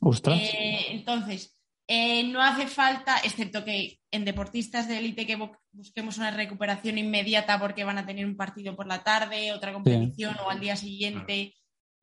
Ostras. 0.00 0.38
Eh, 0.40 0.86
entonces, 0.90 1.55
eh, 1.88 2.24
no 2.24 2.42
hace 2.42 2.66
falta, 2.66 3.18
excepto 3.22 3.64
que 3.64 3.98
en 4.10 4.24
deportistas 4.24 4.88
de 4.88 4.98
élite 4.98 5.26
que 5.26 5.38
busquemos 5.72 6.18
una 6.18 6.30
recuperación 6.30 6.98
inmediata 6.98 7.60
porque 7.60 7.84
van 7.84 7.98
a 7.98 8.06
tener 8.06 8.26
un 8.26 8.36
partido 8.36 8.74
por 8.74 8.86
la 8.86 9.02
tarde, 9.02 9.52
otra 9.52 9.72
competición 9.72 10.36
o 10.44 10.50
al 10.50 10.60
día 10.60 10.76
siguiente. 10.76 11.54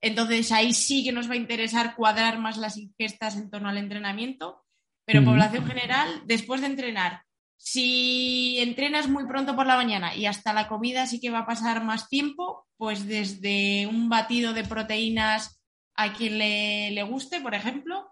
Entonces 0.02 0.52
ahí 0.52 0.74
sí 0.74 1.04
que 1.04 1.12
nos 1.12 1.30
va 1.30 1.34
a 1.34 1.38
interesar 1.38 1.96
cuadrar 1.96 2.40
más 2.40 2.58
las 2.58 2.78
ingestas 2.78 3.36
en 3.36 3.50
torno 3.50 3.70
al 3.70 3.78
entrenamiento, 3.78 4.64
pero 5.06 5.24
población 5.24 5.66
general, 5.66 6.22
después 6.26 6.62
de 6.62 6.68
entrenar, 6.68 7.24
si 7.58 8.60
entrenas 8.60 9.08
muy 9.08 9.26
pronto 9.26 9.56
por 9.56 9.66
la 9.66 9.78
mañana 9.78 10.14
y 10.16 10.26
hasta 10.26 10.52
la 10.52 10.68
comida 10.68 11.08
sí 11.08 11.22
que 11.22 11.30
va 11.30 11.40
a 11.40 11.46
pasar 11.46 11.82
más 11.84 12.10
tiempo, 12.10 12.68
pues 12.76 13.08
desde 13.08 13.88
un 13.88 14.10
batido 14.10 14.54
de 14.54 14.66
proteínas 14.66 15.62
a 15.96 16.12
quien 16.12 16.40
le, 16.40 17.04
guste, 17.04 17.40
por 17.40 17.56
ejemplo, 17.56 18.12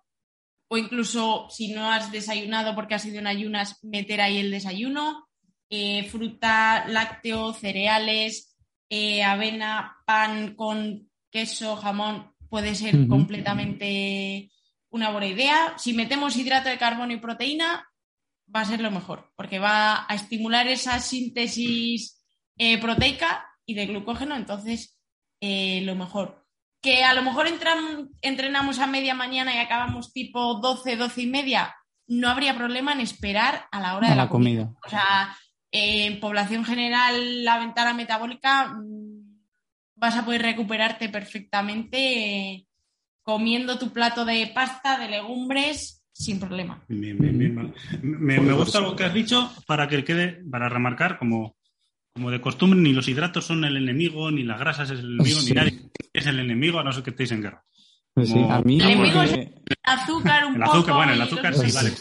o 0.73 0.77
incluso 0.77 1.47
si 1.49 1.73
no 1.73 1.91
has 1.91 2.13
desayunado 2.13 2.73
porque 2.73 2.95
has 2.95 3.05
ido 3.05 3.19
en 3.19 3.27
ayunas, 3.27 3.77
meter 3.83 4.21
ahí 4.21 4.37
el 4.37 4.51
desayuno, 4.51 5.27
eh, 5.69 6.05
fruta, 6.05 6.85
lácteo, 6.87 7.51
cereales, 7.51 8.55
eh, 8.89 9.21
avena, 9.21 9.97
pan 10.05 10.55
con 10.55 11.09
queso, 11.29 11.75
jamón, 11.75 12.33
puede 12.47 12.73
ser 12.75 13.05
completamente 13.09 14.49
una 14.91 15.09
buena 15.09 15.27
idea. 15.27 15.73
Si 15.77 15.91
metemos 15.91 16.37
hidrato 16.37 16.69
de 16.69 16.77
carbono 16.77 17.11
y 17.11 17.17
proteína, 17.17 17.85
va 18.55 18.61
a 18.61 18.65
ser 18.65 18.79
lo 18.79 18.91
mejor, 18.91 19.29
porque 19.35 19.59
va 19.59 20.05
a 20.07 20.15
estimular 20.15 20.69
esa 20.69 21.01
síntesis 21.01 22.23
eh, 22.57 22.79
proteica 22.79 23.45
y 23.65 23.73
de 23.73 23.87
glucógeno, 23.87 24.37
entonces 24.37 24.97
lo 25.41 25.95
mejor. 25.95 26.40
Que 26.81 27.03
a 27.03 27.13
lo 27.13 27.21
mejor 27.21 27.47
entrenamos 28.21 28.79
a 28.79 28.87
media 28.87 29.13
mañana 29.13 29.53
y 29.53 29.59
acabamos 29.59 30.11
tipo 30.13 30.55
12, 30.55 30.95
12 30.95 31.21
y 31.21 31.27
media, 31.27 31.75
no 32.07 32.29
habría 32.29 32.55
problema 32.55 32.91
en 32.93 33.01
esperar 33.01 33.65
a 33.71 33.79
la 33.79 33.95
hora 33.95 34.09
de 34.09 34.15
la, 34.15 34.29
comida. 34.29 34.73
O 34.85 34.89
sea, 34.89 35.35
en 35.71 36.19
población 36.19 36.65
general, 36.65 37.45
la 37.45 37.59
ventana 37.59 37.93
metabólica 37.93 38.73
mm, 38.73 39.11
vas 39.95 40.17
a 40.17 40.25
poder 40.25 40.41
recuperarte 40.41 41.09
perfectamente 41.09 41.97
eh, 41.97 42.67
comiendo 43.21 43.77
tu 43.77 43.93
plato 43.93 44.25
de 44.25 44.51
pasta, 44.53 44.97
de 44.97 45.07
legumbres 45.07 46.03
sin 46.11 46.39
problema. 46.39 46.83
Me, 46.87 48.53
gusta 48.53 48.79
lo 48.79 48.95
que 48.95 49.05
has 49.05 49.13
dicho 49.13 49.51
para 49.65 49.87
que 49.87 50.03
quede, 50.03 50.43
para 50.49 50.69
remarcar 50.69 51.17
como, 51.17 51.55
como 52.13 52.31
de 52.31 52.41
costumbre, 52.41 52.79
ni 52.79 52.93
los 52.93 53.07
hidratos 53.07 53.45
son 53.45 53.63
el 53.63 53.77
enemigo, 53.77 54.31
ni 54.31 54.43
las 54.43 54.59
grasas 54.59 54.91
es 54.91 54.99
el 54.99 55.13
enemigo, 55.13 55.39
ni 55.41 55.51
nadie 55.51 55.79
es 56.13 56.25
el 56.27 56.39
enemigo, 56.39 56.79
a 56.79 56.83
no 56.83 56.91
ser 56.91 57.03
que 57.03 57.11
estéis 57.11 57.31
en 57.31 57.41
guerra. 57.41 57.63
Pues 58.13 58.31
a 58.33 58.61
mí 58.61 58.79
el 58.79 58.89
enemigo 58.89 59.21
es 59.21 59.31
el 59.33 59.53
azúcar 59.83 60.45
un 60.45 60.55
el 60.55 60.63
azúcar, 60.63 60.95
Bueno, 60.95 61.13
el 61.13 61.21
azúcar 61.21 61.53
sí, 61.55 61.71
vale. 61.73 61.91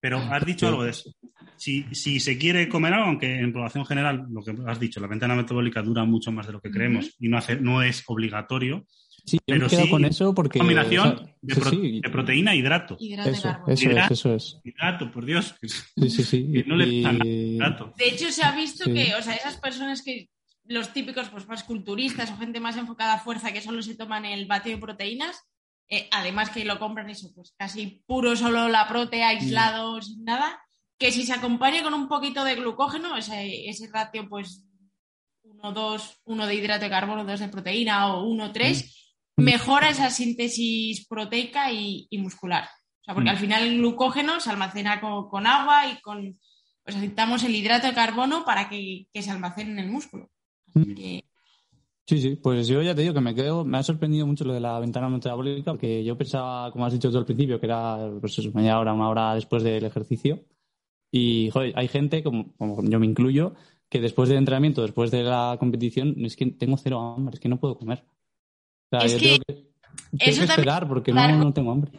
Pero, 0.00 0.18
has 0.18 0.44
dicho 0.44 0.68
algo 0.68 0.84
de 0.84 0.90
eso. 0.90 1.10
Si, 1.56 1.84
si, 1.92 2.20
se 2.20 2.38
quiere 2.38 2.68
comer 2.68 2.92
algo, 2.92 3.06
aunque 3.06 3.40
en 3.40 3.52
población 3.52 3.84
general, 3.84 4.26
lo 4.30 4.44
que 4.44 4.54
has 4.66 4.78
dicho, 4.78 5.00
la 5.00 5.08
ventana 5.08 5.34
metabólica 5.34 5.82
dura 5.82 6.04
mucho 6.04 6.30
más 6.30 6.46
de 6.46 6.52
lo 6.52 6.60
que 6.60 6.70
creemos 6.70 7.16
y 7.18 7.28
no, 7.28 7.38
hace, 7.38 7.56
no 7.56 7.82
es 7.82 8.04
obligatorio, 8.06 8.86
Sí, 9.28 9.38
yo 9.46 9.56
me 9.56 9.66
quedo 9.66 9.90
con 9.90 10.04
eso 10.06 10.34
porque. 10.34 10.58
Combinación 10.58 11.34
de, 11.42 12.10
proteína 12.10 12.54
e 12.54 12.56
hidrato. 12.56 12.96
Hidrato 12.98 13.30
eso, 13.30 13.48
eso 13.66 13.90
es, 13.90 14.10
eso 14.10 14.34
es. 14.34 14.60
Hidrato, 14.64 15.10
por 15.10 15.26
Dios. 15.26 15.54
Sí, 15.60 16.10
sí, 16.10 16.22
sí. 16.24 16.64
no 16.66 16.76
le 16.76 16.86
hidrato. 16.86 17.92
De 17.96 18.08
hecho, 18.08 18.32
se 18.32 18.42
ha 18.42 18.52
visto 18.52 18.84
que, 18.86 19.14
o 19.14 19.22
sea, 19.22 19.34
esas 19.34 19.58
personas 19.58 20.02
que. 20.02 20.30
Los 20.64 20.92
típicos, 20.92 21.30
pues 21.30 21.48
más 21.48 21.64
culturistas 21.64 22.30
o 22.30 22.36
gente 22.36 22.60
más 22.60 22.76
enfocada 22.76 23.14
a 23.14 23.20
fuerza 23.20 23.52
que 23.52 23.62
solo 23.62 23.80
se 23.80 23.94
toman 23.94 24.26
el 24.26 24.44
batido 24.44 24.76
de 24.76 24.82
proteínas, 24.82 25.42
eh, 25.88 26.08
además 26.10 26.50
que 26.50 26.66
lo 26.66 26.78
compran 26.78 27.08
eso, 27.08 27.32
pues 27.34 27.54
casi 27.56 28.02
puro, 28.06 28.36
solo 28.36 28.68
la 28.68 28.86
prote, 28.86 29.24
aislado, 29.24 30.02
sin 30.02 30.24
nada, 30.24 30.60
que 30.98 31.10
si 31.10 31.22
se 31.22 31.32
acompaña 31.32 31.82
con 31.82 31.94
un 31.94 32.06
poquito 32.06 32.44
de 32.44 32.56
glucógeno, 32.56 33.16
ese, 33.16 33.66
ese 33.66 33.88
ratio, 33.90 34.28
pues 34.28 34.68
1, 35.42 35.72
2, 35.72 36.20
1 36.24 36.46
de 36.46 36.54
hidrato 36.54 36.84
de 36.84 36.90
carbono, 36.90 37.24
2 37.24 37.40
de 37.40 37.48
proteína 37.48 38.14
o 38.14 38.28
1, 38.28 38.52
3, 38.52 39.07
mejora 39.38 39.90
esa 39.90 40.10
síntesis 40.10 41.06
proteica 41.06 41.72
y, 41.72 42.08
muscular. 42.18 42.64
O 42.64 43.04
sea, 43.04 43.14
porque 43.14 43.30
Mm. 43.30 43.34
al 43.34 43.38
final 43.38 43.62
el 43.62 43.78
glucógeno 43.78 44.40
se 44.40 44.50
almacena 44.50 45.00
con, 45.00 45.28
con 45.28 45.46
agua 45.46 45.90
y 45.90 46.00
con, 46.00 46.38
pues 46.84 46.96
necesitamos 46.96 47.42
el 47.44 47.54
hidrato 47.54 47.86
de 47.86 47.94
carbono 47.94 48.44
para 48.44 48.68
que, 48.68 49.06
que 49.12 49.22
se 49.22 49.30
almacene 49.30 49.72
en 49.72 49.78
el 49.78 49.90
músculo. 49.90 50.30
Así 50.74 50.94
que, 50.94 51.24
Sí, 52.08 52.22
sí, 52.22 52.36
pues 52.36 52.66
yo 52.66 52.80
ya 52.80 52.94
te 52.94 53.02
digo 53.02 53.12
que 53.12 53.20
me 53.20 53.34
quedo, 53.34 53.66
me 53.66 53.76
ha 53.76 53.82
sorprendido 53.82 54.26
mucho 54.26 54.42
lo 54.42 54.54
de 54.54 54.60
la 54.60 54.80
ventana 54.80 55.10
metabólica, 55.10 55.72
porque 55.72 56.02
yo 56.02 56.16
pensaba, 56.16 56.72
como 56.72 56.86
has 56.86 56.94
dicho 56.94 57.10
tú 57.10 57.18
al 57.18 57.26
principio, 57.26 57.60
que 57.60 57.66
era 57.66 57.98
pues 58.18 58.38
eso, 58.38 58.50
media 58.54 58.78
hora, 58.78 58.94
una 58.94 59.10
hora 59.10 59.34
después 59.34 59.62
del 59.62 59.84
ejercicio. 59.84 60.42
Y 61.12 61.50
joder, 61.50 61.74
hay 61.76 61.86
gente, 61.86 62.22
como, 62.22 62.54
como 62.56 62.82
yo 62.82 62.98
me 62.98 63.04
incluyo, 63.04 63.52
que 63.90 64.00
después 64.00 64.30
del 64.30 64.38
entrenamiento, 64.38 64.80
después 64.80 65.10
de 65.10 65.22
la 65.22 65.58
competición, 65.60 66.14
es 66.24 66.34
que 66.34 66.46
tengo 66.46 66.78
cero 66.78 67.14
hambre, 67.14 67.34
es 67.34 67.40
que 67.40 67.48
no 67.50 67.60
puedo 67.60 67.76
comer. 67.76 68.02
O 68.90 68.98
sea, 69.00 69.06
Es 69.06 69.12
yo 69.12 69.18
que 69.18 69.26
tengo 69.26 69.44
que, 69.46 69.54
tengo 69.54 69.68
eso 70.18 70.40
que 70.40 70.46
también 70.46 70.50
esperar 70.50 70.88
porque 70.88 71.12
no, 71.12 71.28
no 71.36 71.52
tengo 71.52 71.72
hambre. 71.72 71.92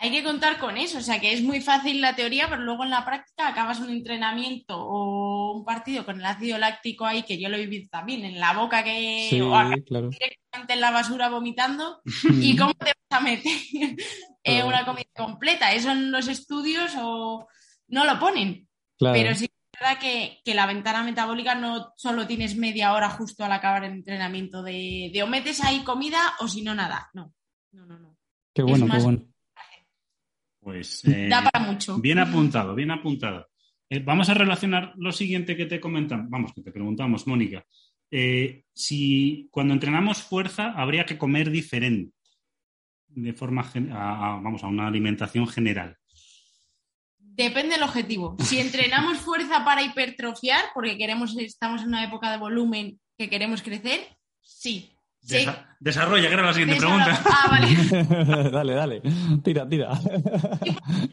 hay 0.00 0.10
que 0.10 0.22
contar 0.22 0.58
con 0.58 0.76
eso, 0.76 0.98
o 0.98 1.00
sea 1.00 1.20
que 1.20 1.32
es 1.32 1.42
muy 1.42 1.60
fácil 1.60 2.00
la 2.00 2.14
teoría, 2.14 2.48
pero 2.48 2.62
luego 2.62 2.84
en 2.84 2.90
la 2.90 3.04
práctica 3.04 3.48
acabas 3.48 3.80
un 3.80 3.90
entrenamiento 3.90 4.76
o 4.78 5.52
un 5.56 5.64
partido 5.64 6.04
con 6.04 6.20
el 6.20 6.26
ácido 6.26 6.58
láctico 6.58 7.04
ahí, 7.06 7.22
que 7.24 7.38
yo 7.40 7.48
lo 7.48 7.56
he 7.56 7.66
vivido 7.66 7.88
también, 7.90 8.24
en 8.24 8.38
la 8.38 8.52
boca 8.52 8.84
que 8.84 9.26
Sí, 9.30 9.40
o 9.40 9.50
claro. 9.86 10.08
directamente 10.10 10.72
en 10.74 10.80
la 10.80 10.90
basura 10.90 11.28
vomitando 11.30 12.00
y 12.42 12.56
cómo 12.56 12.74
te 12.74 12.92
vas 13.10 13.20
a 13.20 13.20
meter 13.20 13.52
eh, 14.44 14.62
una 14.62 14.84
comida 14.84 15.06
completa. 15.16 15.72
Eso 15.72 15.90
en 15.90 16.10
los 16.12 16.28
estudios 16.28 16.92
o 17.00 17.46
no 17.88 18.04
lo 18.04 18.18
ponen, 18.20 18.68
Claro. 18.98 19.14
pero 19.14 19.34
sí 19.34 19.48
verdad 19.80 19.98
que, 20.00 20.40
que 20.44 20.54
la 20.54 20.66
ventana 20.66 21.02
metabólica 21.02 21.54
no 21.54 21.92
solo 21.96 22.26
tienes 22.26 22.56
media 22.56 22.92
hora 22.92 23.10
justo 23.10 23.44
al 23.44 23.52
acabar 23.52 23.84
el 23.84 23.92
entrenamiento 23.92 24.62
de, 24.62 25.10
de 25.12 25.22
o 25.22 25.26
metes 25.26 25.62
ahí 25.62 25.80
comida 25.84 26.18
o 26.40 26.48
si 26.48 26.62
no 26.62 26.74
nada. 26.74 27.10
No, 27.14 27.32
no, 27.72 27.86
no. 27.86 27.98
no. 27.98 28.16
Qué 28.54 28.62
bueno, 28.62 28.86
más- 28.86 28.98
qué 28.98 29.04
bueno. 29.04 29.24
Pues 30.60 31.04
eh, 31.06 31.28
Da 31.30 31.48
para 31.50 31.64
mucho. 31.64 31.98
bien 31.98 32.18
apuntado, 32.18 32.74
bien 32.74 32.90
apuntado. 32.90 33.48
Eh, 33.88 34.00
vamos 34.00 34.28
a 34.28 34.34
relacionar 34.34 34.92
lo 34.96 35.12
siguiente 35.12 35.56
que 35.56 35.66
te 35.66 35.80
comentan, 35.80 36.28
vamos, 36.28 36.52
que 36.52 36.62
te 36.62 36.72
preguntamos, 36.72 37.26
Mónica. 37.26 37.64
Eh, 38.10 38.64
si 38.74 39.48
cuando 39.50 39.72
entrenamos 39.74 40.22
fuerza 40.22 40.72
habría 40.72 41.06
que 41.06 41.16
comer 41.16 41.50
diferente, 41.50 42.12
de 43.08 43.32
forma, 43.32 43.62
a- 43.92 44.40
vamos, 44.42 44.62
a 44.62 44.66
una 44.66 44.86
alimentación 44.88 45.46
general. 45.46 45.96
Depende 47.38 47.74
del 47.76 47.84
objetivo. 47.84 48.36
Si 48.44 48.58
entrenamos 48.60 49.18
fuerza 49.18 49.64
para 49.64 49.82
hipertrofiar, 49.82 50.64
porque 50.74 50.98
queremos, 50.98 51.36
estamos 51.38 51.80
en 51.82 51.88
una 51.88 52.04
época 52.04 52.30
de 52.30 52.36
volumen 52.36 53.00
que 53.16 53.30
queremos 53.30 53.62
crecer, 53.62 54.00
sí. 54.42 54.92
Sí. 55.20 55.34
Desa- 55.44 55.76
desarrolla, 55.80 56.28
que 56.28 56.34
era 56.34 56.42
la 56.46 56.52
siguiente 56.54 56.76
Desarrolla- 56.76 57.04
pregunta. 57.04 57.30
Ah, 57.42 57.48
vale. 57.50 58.50
dale, 58.50 58.72
dale. 58.74 59.02
Tira, 59.42 59.68
tira. 59.68 59.90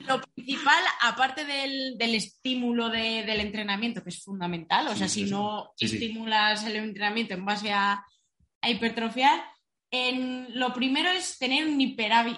Lo 0.07 0.21
principal, 0.21 0.83
aparte 1.01 1.43
del, 1.43 1.97
del 1.97 2.15
estímulo 2.15 2.89
de- 2.89 3.23
del 3.25 3.39
entrenamiento, 3.41 4.03
que 4.03 4.09
es 4.09 4.23
fundamental, 4.23 4.87
o 4.87 4.91
Sí, 4.93 4.97
sea, 4.99 5.07
sí, 5.09 5.19
si 5.21 5.25
sí. 5.25 5.31
no 5.31 5.71
Sí, 5.75 5.87
sí. 5.87 5.95
estimulas 5.95 6.63
el 6.65 6.75
entrenamiento 6.77 7.33
en 7.33 7.45
base 7.45 7.73
a, 7.73 8.03
a 8.61 8.69
hipertrofiar, 8.69 9.43
en- 10.09 10.47
lo 10.59 10.73
primero 10.73 11.09
es 11.09 11.37
tener 11.37 11.67
un, 11.67 11.79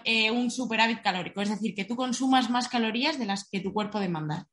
eh, 0.04 0.32
un 0.32 0.52
superávit 0.52 1.02
calórico, 1.02 1.42
es 1.42 1.50
decir, 1.50 1.74
que 1.76 1.86
tú 1.86 1.96
consumas 1.96 2.50
más 2.50 2.68
calorías 2.68 3.20
de 3.20 3.26
las 3.26 3.50
que 3.50 3.60
tu 3.60 3.74
cuerpo 3.74 4.00
demanda. 4.00 4.48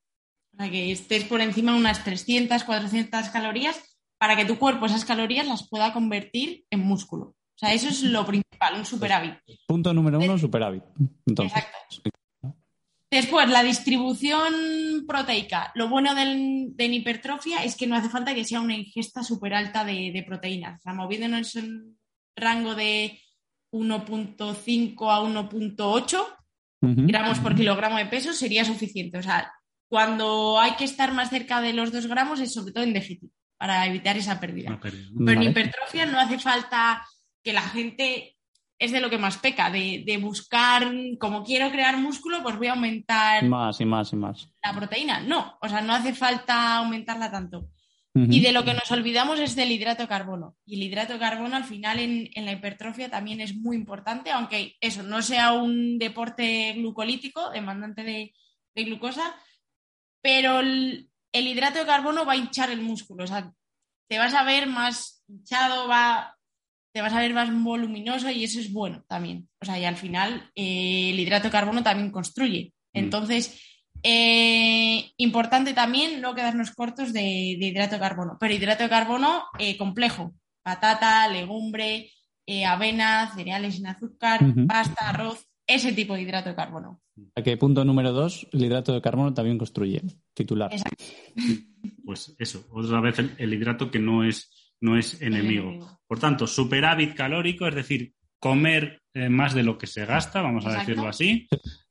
O 0.52 0.56
sea, 0.56 0.70
que 0.70 0.92
estés 0.92 1.24
por 1.24 1.40
encima 1.40 1.72
de 1.72 1.78
unas 1.78 2.04
300, 2.04 2.64
400 2.64 3.28
calorías 3.30 3.80
para 4.18 4.36
que 4.36 4.44
tu 4.44 4.58
cuerpo 4.58 4.86
esas 4.86 5.04
calorías 5.04 5.46
las 5.46 5.68
pueda 5.68 5.92
convertir 5.92 6.64
en 6.70 6.80
músculo. 6.80 7.24
O 7.26 7.58
sea, 7.58 7.72
eso 7.72 7.88
es 7.88 8.02
lo 8.02 8.24
principal, 8.26 8.74
un 8.76 8.84
superávit. 8.84 9.34
Punto 9.66 9.92
número 9.92 10.18
uno, 10.18 10.38
superávit. 10.38 10.82
Entonces, 11.26 11.56
Exacto. 11.56 12.10
Después, 13.10 13.48
la 13.48 13.62
distribución 13.62 15.04
proteica. 15.06 15.70
Lo 15.76 15.88
bueno 15.88 16.16
del, 16.16 16.74
de 16.74 16.88
la 16.88 16.94
hipertrofia 16.94 17.62
es 17.62 17.76
que 17.76 17.86
no 17.86 17.94
hace 17.94 18.08
falta 18.08 18.34
que 18.34 18.44
sea 18.44 18.60
una 18.60 18.74
ingesta 18.76 19.22
súper 19.22 19.54
alta 19.54 19.84
de, 19.84 20.10
de 20.12 20.24
proteínas. 20.24 20.80
O 20.80 20.82
sea, 20.82 20.94
moviéndonos 20.94 21.54
en 21.54 21.96
rango 22.36 22.74
de 22.74 23.20
1.5 23.72 25.10
a 25.10 25.20
1.8 25.20 26.26
ujú. 26.82 27.06
gramos 27.06 27.38
por 27.40 27.54
kilogramo 27.54 27.96
de 27.98 28.06
peso 28.06 28.32
sería 28.32 28.64
suficiente. 28.64 29.18
O 29.18 29.22
sea, 29.22 29.52
cuando 29.88 30.58
hay 30.60 30.72
que 30.72 30.84
estar 30.84 31.12
más 31.12 31.30
cerca 31.30 31.60
de 31.60 31.72
los 31.72 31.92
2 31.92 32.06
gramos 32.06 32.40
es 32.40 32.52
sobre 32.52 32.72
todo 32.72 32.84
en 32.84 32.92
déficit, 32.94 33.30
para 33.58 33.86
evitar 33.86 34.16
esa 34.16 34.40
pérdida. 34.40 34.70
Una 34.70 34.80
pérdida, 34.80 35.08
¿no? 35.12 35.18
Pero 35.24 35.30
en 35.32 35.36
Vale. 35.38 35.50
hipertrofia 35.50 36.06
no 36.06 36.18
hace 36.18 36.38
falta 36.38 37.06
que 37.42 37.52
la 37.52 37.62
gente 37.62 38.36
es 38.78 38.90
de 38.90 39.00
lo 39.00 39.08
que 39.08 39.18
más 39.18 39.38
peca, 39.38 39.70
de, 39.70 40.02
de 40.04 40.16
buscar, 40.18 40.90
como 41.20 41.44
quiero 41.44 41.70
crear 41.70 41.96
músculo, 41.96 42.42
pues 42.42 42.56
voy 42.56 42.66
a 42.66 42.72
aumentar 42.72 43.44
Más 43.44 43.80
y 43.80 43.84
más 43.84 44.12
y 44.12 44.16
más. 44.16 44.48
la 44.62 44.74
proteína. 44.74 45.20
No, 45.20 45.56
o 45.60 45.68
sea, 45.68 45.80
no 45.80 45.94
hace 45.94 46.12
falta 46.12 46.76
aumentarla 46.78 47.30
tanto. 47.30 47.68
Y 48.16 48.40
de 48.40 48.52
lo 48.52 48.64
que 48.64 48.74
nos 48.74 48.88
olvidamos 48.92 49.40
es 49.40 49.56
del 49.56 49.72
hidrato 49.72 50.02
de 50.02 50.08
carbono. 50.08 50.56
Y 50.64 50.76
el 50.76 50.84
hidrato 50.84 51.14
de 51.14 51.18
carbono 51.18 51.56
al 51.56 51.64
final 51.64 51.98
en, 51.98 52.30
en 52.34 52.44
la 52.44 52.52
hipertrofia 52.52 53.10
también 53.10 53.40
es 53.40 53.56
muy 53.56 53.74
importante, 53.74 54.30
aunque 54.30 54.76
eso 54.80 55.02
no 55.02 55.20
sea 55.20 55.52
un 55.52 55.98
deporte 55.98 56.74
glucolítico, 56.74 57.50
demandante 57.50 58.04
de, 58.04 58.32
de 58.76 58.84
glucosa, 58.84 59.34
pero 60.22 60.60
el, 60.60 61.10
el 61.32 61.48
hidrato 61.48 61.80
de 61.80 61.86
carbono 61.86 62.24
va 62.24 62.34
a 62.34 62.36
hinchar 62.36 62.70
el 62.70 62.82
músculo. 62.82 63.24
O 63.24 63.26
sea, 63.26 63.52
te 64.08 64.18
vas 64.18 64.34
a 64.34 64.44
ver 64.44 64.68
más 64.68 65.24
hinchado, 65.26 65.88
va, 65.88 66.36
te 66.92 67.02
vas 67.02 67.12
a 67.12 67.20
ver 67.20 67.34
más 67.34 67.50
voluminoso 67.52 68.30
y 68.30 68.44
eso 68.44 68.60
es 68.60 68.72
bueno 68.72 69.04
también. 69.08 69.48
O 69.60 69.64
sea, 69.64 69.76
y 69.78 69.84
al 69.84 69.96
final 69.96 70.52
eh, 70.54 71.10
el 71.10 71.18
hidrato 71.18 71.48
de 71.48 71.52
carbono 71.52 71.82
también 71.82 72.12
construye. 72.12 72.72
Mm. 72.92 72.98
Entonces, 72.98 73.60
eh, 74.04 75.10
importante 75.16 75.72
también 75.72 76.20
no 76.20 76.34
quedarnos 76.34 76.70
cortos 76.72 77.12
de, 77.12 77.56
de 77.58 77.66
hidrato 77.66 77.94
de 77.94 78.00
carbono, 78.00 78.36
pero 78.38 78.54
hidrato 78.54 78.82
de 78.82 78.90
carbono 78.90 79.44
eh, 79.58 79.76
complejo, 79.78 80.34
patata, 80.62 81.26
legumbre, 81.28 82.10
eh, 82.46 82.66
avena, 82.66 83.32
cereales 83.34 83.76
sin 83.76 83.86
azúcar, 83.86 84.40
pasta, 84.68 85.08
arroz, 85.08 85.46
ese 85.66 85.94
tipo 85.94 86.14
de 86.14 86.22
hidrato 86.22 86.50
de 86.50 86.54
carbono. 86.54 87.00
Que 87.42 87.56
punto 87.56 87.84
número 87.84 88.12
dos, 88.12 88.46
el 88.52 88.64
hidrato 88.64 88.92
de 88.92 89.00
carbono 89.00 89.32
también 89.32 89.56
construye. 89.56 90.02
Titular. 90.34 90.70
Exacto. 90.70 91.04
Pues 92.04 92.36
eso, 92.38 92.66
otra 92.72 93.00
vez 93.00 93.18
el, 93.18 93.34
el 93.38 93.54
hidrato 93.54 93.90
que 93.90 93.98
no 93.98 94.24
es, 94.24 94.74
no 94.80 94.98
es 94.98 95.22
enemigo. 95.22 95.68
enemigo. 95.68 96.00
Por 96.06 96.18
tanto, 96.18 96.46
superávit 96.46 97.14
calórico, 97.14 97.66
es 97.66 97.74
decir, 97.74 98.12
comer 98.38 99.00
eh, 99.14 99.30
más 99.30 99.54
de 99.54 99.62
lo 99.62 99.78
que 99.78 99.86
se 99.86 100.04
gasta, 100.04 100.42
vamos 100.42 100.66
a 100.66 100.70
Exacto. 100.70 100.90
decirlo 100.90 101.08
así. 101.08 101.48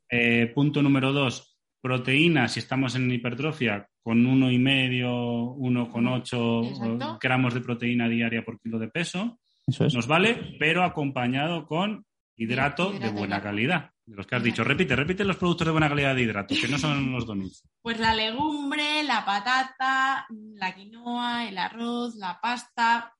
Eh, 0.09 0.51
punto 0.53 0.83
número 0.83 1.11
dos, 1.11 1.52
proteína, 1.83 2.47
si 2.47 2.59
estamos 2.61 2.95
en 2.95 3.11
hipertrofia, 3.11 3.85
con 4.01 4.25
uno 4.25 4.49
y 4.49 4.57
medio, 4.57 5.09
1,8 5.57 6.69
Exacto. 6.69 7.19
gramos 7.21 7.53
de 7.53 7.59
proteína 7.59 8.07
diaria 8.07 8.43
por 8.43 8.57
kilo 8.61 8.79
de 8.79 8.87
peso, 8.87 9.37
Eso 9.67 9.85
es. 9.85 9.93
nos 9.93 10.07
vale, 10.07 10.55
pero 10.57 10.83
acompañado 10.83 11.65
con 11.67 12.05
hidrato, 12.37 12.93
Hidrato 12.93 13.05
de 13.05 13.11
buena 13.11 13.41
calidad. 13.41 13.89
De 14.05 14.15
los 14.15 14.25
que 14.25 14.35
has 14.35 14.43
dicho, 14.43 14.63
repite, 14.63 14.95
repite 14.95 15.23
los 15.25 15.35
productos 15.37 15.65
de 15.65 15.71
buena 15.71 15.89
calidad 15.89 16.15
de 16.15 16.21
hidrato, 16.23 16.55
que 16.59 16.67
no 16.69 16.77
son 16.77 17.11
los 17.11 17.25
donuts. 17.25 17.63
Pues 17.81 17.99
la 17.99 18.15
legumbre, 18.15 19.03
la 19.03 19.25
patata, 19.25 20.25
la 20.55 20.73
quinoa, 20.75 21.47
el 21.49 21.57
arroz, 21.57 22.15
la 22.15 22.39
pasta, 22.41 23.13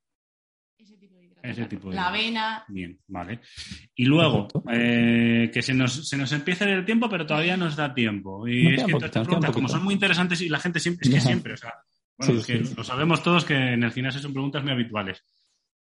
ese 1.43 1.65
tipo 1.65 1.89
de 1.89 1.95
La 1.95 2.08
avena. 2.08 2.63
Bien, 2.69 2.97
vale. 3.08 3.41
Y 3.95 4.06
luego, 4.06 4.47
eh, 4.71 5.51
que 5.53 5.62
se 5.62 5.73
nos, 5.73 6.08
se 6.08 6.17
nos 6.17 6.32
empieza 6.32 6.65
el 6.65 6.86
tiempo, 6.86 7.10
pero 7.10 7.25
todavía 7.25 7.58
nos 7.58 7.75
da 7.75 7.93
tiempo. 7.93 8.47
Y 8.47 8.73
es 8.75 8.84
que 8.84 8.91
poquito, 8.93 9.06
estas 9.06 9.25
preguntas, 9.27 9.51
como 9.51 9.67
son 9.67 9.84
muy 9.84 9.93
interesantes 9.93 10.41
y 10.41 10.49
la 10.49 10.60
gente 10.60 10.79
siempre, 10.79 11.08
es 11.10 11.13
que 11.13 11.21
siempre, 11.29 11.53
o 11.53 11.58
sea, 11.58 11.73
bueno, 12.17 12.34
Sí, 12.36 12.39
es 12.39 12.45
que 12.62 12.65
sí. 12.65 12.73
lo 12.77 12.84
sabemos 12.84 13.21
todos 13.21 13.43
que 13.45 13.56
en 13.56 13.84
el 13.84 13.91
gimnasio 13.91 14.21
son 14.21 14.34
preguntas 14.34 14.63
muy 14.63 14.71
habituales. 14.71 15.23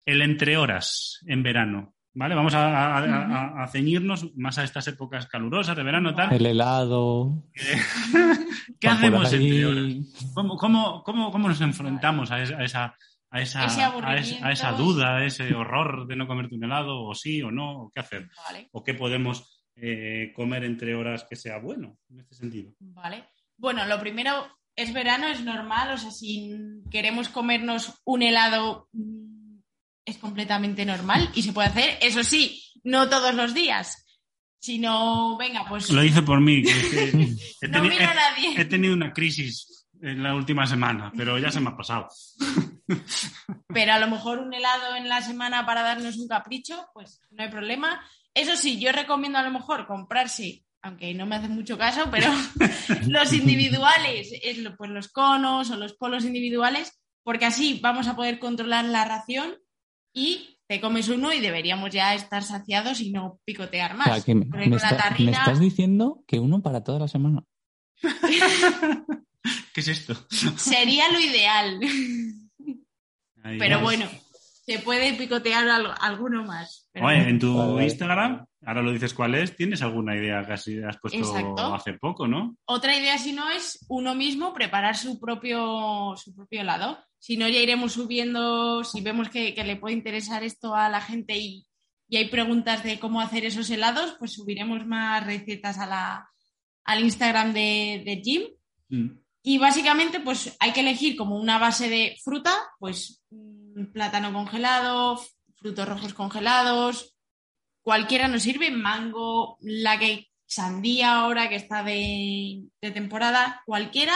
El 0.06 0.22
entre 0.22 0.58
horas 0.58 1.20
en 1.28 1.44
verano, 1.44 1.94
¿vale? 2.14 2.34
Vamos 2.36 2.54
a, 2.56 2.68
a- 2.68 2.98
a- 2.98 3.26
a- 3.60 3.64
a 3.64 3.68
ceñirnos 3.68 4.36
más 4.36 4.58
a 4.58 4.64
estas 4.64 4.88
épocas 4.88 5.28
calurosas 5.28 5.78
de 5.78 5.84
verano, 5.84 6.14
tal. 6.16 6.34
El 6.34 6.46
helado. 6.46 7.44
¿Qué 8.80 8.88
va 8.88 8.94
por 8.96 8.98
hacemos 8.98 9.34
entre 9.34 9.66
horas? 9.66 9.94
¿Cómo, 10.34 10.58
cómo, 10.58 11.04
cómo, 11.04 11.32
cómo 11.32 11.48
nos 11.48 11.62
enfrentamos 11.62 12.32
a 12.32 12.42
esa, 12.42 12.58
a 12.58 12.64
esa, 12.64 12.96
a 13.36 13.42
esa, 13.42 13.62
a 13.62 13.86
aburrimiento. 13.88 14.36
esa- 14.36 14.48
a 14.48 14.52
esa 14.52 14.72
duda, 14.74 15.18
a 15.18 15.26
ese 15.26 15.54
horror 15.54 16.08
de 16.08 16.16
no 16.16 16.28
comerte 16.28 16.56
un 16.56 16.64
helado, 16.64 17.04
o 17.04 17.14
sí 17.16 17.42
o 17.42 17.52
no, 17.52 17.84
o 17.84 17.92
qué 17.92 18.00
hacer? 18.00 18.30
Vale, 18.48 18.70
¿O 18.72 18.84
qué 18.84 18.94
podemos 18.94 19.66
eh, 19.76 20.32
comer 20.36 20.64
entre 20.64 20.94
horas 20.96 21.26
que 21.28 21.36
sea 21.36 21.58
bueno 21.58 21.98
en 22.10 22.20
este 22.20 22.36
sentido? 22.36 22.72
vale. 22.80 23.26
Bueno, 23.58 23.86
lo 23.86 24.00
primero 24.00 24.46
es 24.76 24.94
verano, 24.94 25.28
es 25.28 25.42
normal, 25.44 25.92
o 25.94 25.98
sea, 25.98 26.12
si 26.12 26.52
queremos 26.92 27.30
comernos 27.30 28.00
un 28.06 28.22
helado 28.24 28.90
mm, 28.94 29.58
es 30.06 30.18
completamente 30.18 30.86
normal 30.86 31.30
y 31.34 31.42
se 31.44 31.54
puede 31.54 31.70
hacer, 31.70 31.98
eso 32.02 32.24
sí, 32.24 32.62
no 32.84 33.10
todos 33.10 33.34
los 33.36 33.54
días, 33.54 34.06
sino, 34.60 35.38
venga, 35.38 35.66
pues 35.68 35.90
Lo 35.92 36.04
hice 36.04 36.22
por 36.22 36.40
mí. 36.42 36.64
que- 36.64 36.72
que 36.72 37.04
he, 37.62 37.68
no 37.70 37.80
teni- 37.80 37.90
mira 37.90 38.10
a 38.10 38.14
he- 38.14 38.16
nadie. 38.16 38.62
he 38.62 38.66
tenido 38.66 38.94
una 38.94 39.12
crisis 39.14 39.83
en 40.04 40.22
la 40.22 40.36
última 40.36 40.68
semana, 40.68 41.14
pero 41.16 41.40
ya 41.40 41.50
se 41.50 41.62
me 41.62 41.70
ha 41.70 41.78
pasado. 41.78 42.10
Pero 43.68 43.94
a 43.94 44.00
lo 44.00 44.10
mejor 44.10 44.40
un 44.40 44.54
helado 44.54 44.96
en 44.98 45.08
la 45.08 45.22
semana 45.22 45.66
para 45.66 45.82
darnos 45.82 46.18
un 46.18 46.28
capricho, 46.28 46.86
pues 46.94 47.22
no 47.32 47.44
hay 47.44 47.50
problema. 47.50 48.02
Eso 48.34 48.58
sí, 48.58 48.80
yo 48.80 48.92
recomiendo 48.92 49.40
a 49.40 49.44
lo 49.44 49.52
mejor 49.52 49.88
comprarse, 49.88 50.66
aunque 50.82 51.14
no 51.14 51.26
me 51.26 51.38
hace 51.38 51.48
mucho 51.48 51.78
caso, 51.78 52.10
pero 52.12 52.28
los 53.08 53.32
individuales, 53.32 54.32
pues 54.78 54.90
los 54.92 55.08
conos 55.08 55.72
o 55.72 55.78
los 55.78 55.94
polos 55.94 56.26
individuales, 56.26 57.02
porque 57.24 57.46
así 57.46 57.80
vamos 57.82 58.08
a 58.08 58.16
poder 58.16 58.38
controlar 58.38 58.84
la 58.86 59.06
ración 59.06 59.56
y 60.14 60.60
te 60.68 60.82
comes 60.82 61.08
uno 61.08 61.32
y 61.32 61.40
deberíamos 61.40 61.92
ya 61.92 62.14
estar 62.14 62.44
saciados 62.44 63.00
y 63.00 63.12
no 63.12 63.40
picotear 63.46 63.96
más. 63.96 64.28
me, 64.28 64.76
estás 64.76 65.60
diciendo 65.60 66.24
que 66.28 66.40
uno 66.40 66.62
para 66.62 66.84
toda 66.84 67.00
la 67.00 67.08
semana. 67.08 67.44
¿Qué 69.74 69.82
es 69.82 69.88
esto? 69.88 70.16
Sería 70.58 71.12
lo 71.12 71.20
ideal. 71.20 71.80
Pero 73.60 73.82
bueno, 73.82 74.08
se 74.66 74.80
puede 74.80 75.14
picotear 75.14 75.68
alguno 76.00 76.46
más. 76.46 76.90
Oye, 77.02 77.30
en 77.30 77.40
tu 77.40 77.80
Instagram, 77.80 78.46
ahora 78.66 78.82
lo 78.82 78.94
dices 78.94 79.14
cuál 79.14 79.36
es, 79.36 79.56
¿tienes 79.56 79.82
alguna 79.82 80.16
idea 80.16 80.46
que 80.46 80.54
has 80.54 80.98
puesto 81.02 81.56
hace 81.74 81.94
poco, 81.94 82.28
no? 82.28 82.56
Otra 82.66 82.98
idea, 82.98 83.18
si 83.18 83.34
no, 83.34 83.50
es 83.50 83.86
uno 83.90 84.16
mismo 84.16 84.54
preparar 84.54 84.96
su 84.96 85.20
propio, 85.20 86.16
su 86.16 86.34
propio 86.34 86.62
helado. 86.62 86.98
Si 87.20 87.36
no, 87.36 87.50
ya 87.50 87.60
iremos 87.60 87.94
subiendo, 87.94 88.84
si 88.84 89.02
vemos 89.02 89.30
que, 89.30 89.54
le 89.54 89.76
puede 89.76 89.96
interesar 89.96 90.44
esto 90.44 90.76
a 90.76 90.90
la 90.90 91.02
gente 91.02 91.38
y, 91.38 91.66
hay 92.12 92.30
preguntas 92.30 92.84
de 92.84 93.00
cómo 93.00 93.22
hacer 93.22 93.44
esos 93.44 93.72
helados, 93.72 94.16
pues 94.20 94.34
subiremos 94.34 94.86
más 94.86 95.26
recetas 95.26 95.80
a 95.80 95.88
la, 95.88 96.30
al 96.84 97.04
Instagram 97.04 97.54
de, 97.54 98.22
Jim. 98.24 98.44
Mm. 98.90 99.23
Y 99.46 99.58
básicamente, 99.58 100.22
pues 100.22 100.56
hay 100.60 100.72
que 100.72 100.80
elegir 100.80 101.18
como 101.18 101.36
una 101.36 101.60
base 101.60 101.90
de 101.90 102.18
fruta, 102.24 102.56
pues 102.80 103.22
plátano 103.92 104.32
congelado, 104.32 105.22
frutos 105.58 105.88
rojos 105.88 106.14
congelados, 106.14 107.14
cualquiera 107.82 108.30
nos 108.30 108.44
sirve, 108.44 108.72
mango, 108.72 109.58
la 109.60 110.00
que 110.00 110.30
sandía 110.46 111.20
ahora 111.20 111.50
que 111.50 111.56
está 111.56 111.84
de, 111.84 112.64
temporada, 112.80 113.62
cualquiera, 113.66 114.16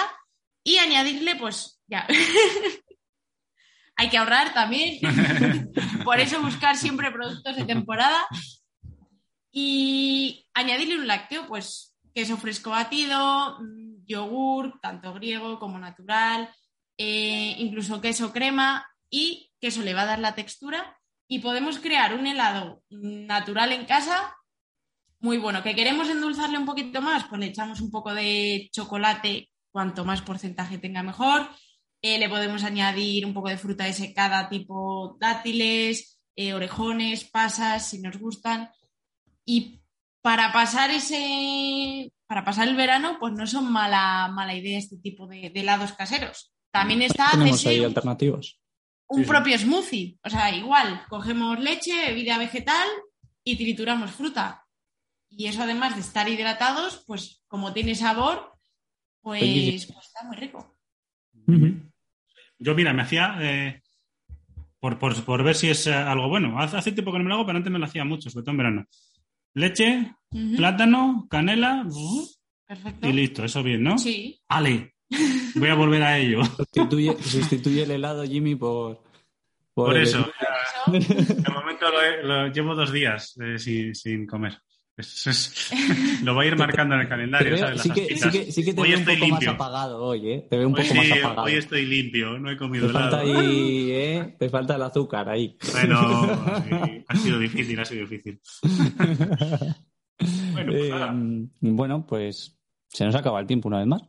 y 0.63 0.77
añadirle, 0.77 1.35
pues 1.35 1.81
ya. 1.87 2.07
Hay 3.97 4.09
que 4.09 4.17
ahorrar 4.17 4.53
también. 4.53 4.99
Por 6.05 6.19
eso 6.19 6.41
buscar 6.41 6.77
siempre 6.77 7.11
productos 7.11 7.55
de 7.55 7.65
temporada. 7.65 8.27
Y 9.51 10.47
añadirle 10.53 10.99
un 10.99 11.07
lácteo, 11.07 11.47
pues 11.47 11.95
queso 12.13 12.37
fresco 12.37 12.69
batido, 12.69 13.57
yogur, 14.07 14.79
tanto 14.81 15.13
griego 15.13 15.59
como 15.59 15.77
natural, 15.79 16.49
eh, 16.97 17.55
incluso 17.59 18.01
queso 18.01 18.31
crema 18.31 18.87
y 19.09 19.51
queso 19.59 19.83
le 19.83 19.93
va 19.93 20.01
a 20.01 20.07
dar 20.07 20.19
la 20.19 20.35
textura 20.35 20.97
y 21.27 21.39
podemos 21.39 21.79
crear 21.79 22.13
un 22.13 22.25
helado 22.25 22.81
natural 22.89 23.71
en 23.73 23.85
casa 23.85 24.35
muy 25.19 25.37
bueno. 25.37 25.63
¿Que 25.63 25.75
queremos 25.75 26.09
endulzarle 26.09 26.57
un 26.57 26.65
poquito 26.65 27.01
más? 27.01 27.25
Pues 27.25 27.39
le 27.39 27.47
echamos 27.47 27.81
un 27.81 27.91
poco 27.91 28.13
de 28.13 28.69
chocolate, 28.71 29.49
cuanto 29.71 30.05
más 30.05 30.21
porcentaje 30.21 30.77
tenga 30.77 31.03
mejor. 31.03 31.49
Eh, 32.01 32.19
le 32.19 32.29
podemos 32.29 32.63
añadir 32.63 33.25
un 33.25 33.33
poco 33.33 33.49
de 33.49 33.57
fruta 33.57 33.85
desecada 33.85 34.49
tipo 34.49 35.17
dátiles, 35.19 36.19
eh, 36.35 36.53
orejones, 36.53 37.25
pasas, 37.25 37.89
si 37.89 37.99
nos 37.99 38.17
gustan. 38.17 38.69
Y 39.43 39.81
para 40.27 40.51
pasar 40.51 40.91
ese, 40.91 42.11
para 42.27 42.43
pasar 42.43 42.67
el 42.67 42.75
verano, 42.75 43.15
pues 43.17 43.31
no 43.31 43.47
son 43.47 43.71
mala, 43.71 44.27
mala 44.27 44.53
idea 44.53 44.77
este 44.77 44.97
tipo 44.97 45.25
de, 45.25 45.53
helados 45.55 45.93
caseros. 45.93 46.53
También 46.69 47.01
está 47.01 47.31
Tenemos 47.31 47.65
ahí 47.65 47.81
alternativos. 47.81 48.59
Un 49.07 49.23
propio 49.23 49.57
smoothie. 49.57 50.19
O 50.21 50.29
sea, 50.29 50.53
igual, 50.53 51.01
cogemos 51.07 51.57
leche, 51.61 52.07
bebida 52.07 52.37
vegetal 52.37 52.89
y 53.41 53.55
trituramos 53.55 54.11
fruta. 54.11 54.65
Y 55.29 55.47
eso 55.47 55.63
además 55.63 55.95
de 55.95 56.01
estar 56.01 56.27
hidratados, 56.27 57.05
pues 57.07 57.41
como 57.47 57.71
tiene 57.71 57.95
sabor, 57.95 58.51
pues, 59.21 59.85
pues 59.85 60.07
está 60.07 60.25
muy 60.25 60.35
rico. 60.35 60.77
Yo, 62.59 62.75
mira, 62.75 62.91
me 62.91 63.03
hacía, 63.03 63.37
eh, 63.39 63.81
por, 64.81 64.99
por, 64.99 65.43
ver 65.45 65.55
si 65.55 65.69
es 65.69 65.87
eh, 65.87 65.93
algo 65.93 66.27
bueno, 66.27 66.59
hace, 66.59 66.75
hace, 66.75 66.91
tiempo 66.91 67.13
que 67.13 67.19
no 67.19 67.23
me 67.23 67.29
lo 67.29 67.35
hago, 67.35 67.45
pero 67.45 67.59
antes 67.59 67.71
me 67.71 67.79
lo 67.79 67.85
hacía 67.85 68.03
mucho, 68.03 68.29
sobre 68.29 68.43
todo 68.43 68.51
en 68.51 68.57
verano. 68.57 68.85
Leche, 69.57 70.13
plátano, 70.55 71.27
canela 71.31 71.83
y 73.01 73.11
listo, 73.11 73.43
eso 73.43 73.63
bien, 73.63 73.81
¿no? 73.81 73.97
Sí. 73.97 74.39
Ale, 74.47 74.93
voy 75.55 75.69
a 75.69 75.73
volver 75.73 76.03
a 76.03 76.19
ello. 76.19 76.41
Sustituye, 77.21 77.83
el 77.83 77.91
helado, 77.91 78.23
Jimmy, 78.23 78.53
por... 78.53 79.01
Por, 79.73 79.97
eso. 79.97 80.29
de 80.87 81.51
momento 81.51 81.87
lo, 82.23 82.47
llevo 82.49 82.75
dos 82.75 82.91
días 82.91 83.35
eh, 83.41 83.57
sin 83.57 84.27
comer. 84.27 84.59
lo 86.23 86.33
voy 86.33 86.45
a 86.45 86.47
ir 86.49 86.57
marcando 86.57 86.95
en 86.95 87.01
el 87.01 87.07
calendario. 87.07 87.77
Sí, 87.77 87.91
que, 87.91 88.15
sí, 88.51 88.65
que, 88.65 88.73
te 88.73 88.81
veo 88.81 88.97
un 88.97 89.05
poco 89.05 89.27
más 89.27 89.47
apagado 89.47 90.03
hoy, 90.03 90.31
¿eh? 90.31 90.47
Te 90.49 90.57
veo 90.57 90.67
un 90.67 90.73
poco 90.73 90.91
más 90.95 91.11
apagado. 91.11 91.43
Hoy 91.43 91.53
estoy 91.53 91.85
limpio, 91.85 92.39
no 92.39 92.49
he 92.49 92.57
comido 92.57 92.87
te 92.87 92.93
falta 92.93 93.19
Ahí, 93.19 93.91
¿eh? 93.91 94.35
Te 94.39 94.49
falta 94.49 94.75
el 94.75 94.81
azúcar 94.81 95.29
ahí. 95.29 95.55
Bueno, 95.71 95.99
ha 97.07 97.15
sido 97.15 97.37
difícil, 97.37 97.79
ha 97.79 97.85
sido 97.85 98.07
difícil. 98.07 98.41
bueno, 100.53 100.71
pues, 100.71 100.91
eh, 100.91 101.47
bueno, 101.61 102.07
pues 102.07 102.57
se 102.87 103.05
nos 103.05 103.13
acaba 103.13 103.39
el 103.39 103.45
tiempo 103.45 103.67
una 103.67 103.77
vez 103.77 103.87
más. 103.87 104.01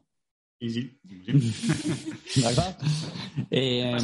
Y 0.61 0.71
sí, 0.71 0.99
¿Verdad? 2.43 2.77
Eh, 3.51 3.97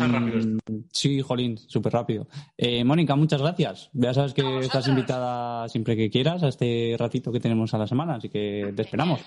sí, 0.93 1.21
jolín, 1.21 1.59
súper 1.59 1.93
rápido. 1.93 2.29
Eh, 2.57 2.85
Mónica, 2.85 3.17
muchas 3.17 3.43
gracias. 3.43 3.91
Ya 3.93 4.15
sabes 4.15 4.35
que 4.35 4.61
estás 4.61 4.87
invitada 4.87 5.69
siempre 5.69 5.97
que 5.97 6.11
quieras 6.11 6.45
a 6.45 6.49
este 6.49 6.95
ratito 6.97 7.33
que 7.33 7.41
tenemos 7.41 7.75
a 7.75 7.79
la 7.79 7.89
semana, 7.89 8.17
así 8.17 8.29
que 8.29 8.73
te 8.75 8.83
esperamos. 8.83 9.21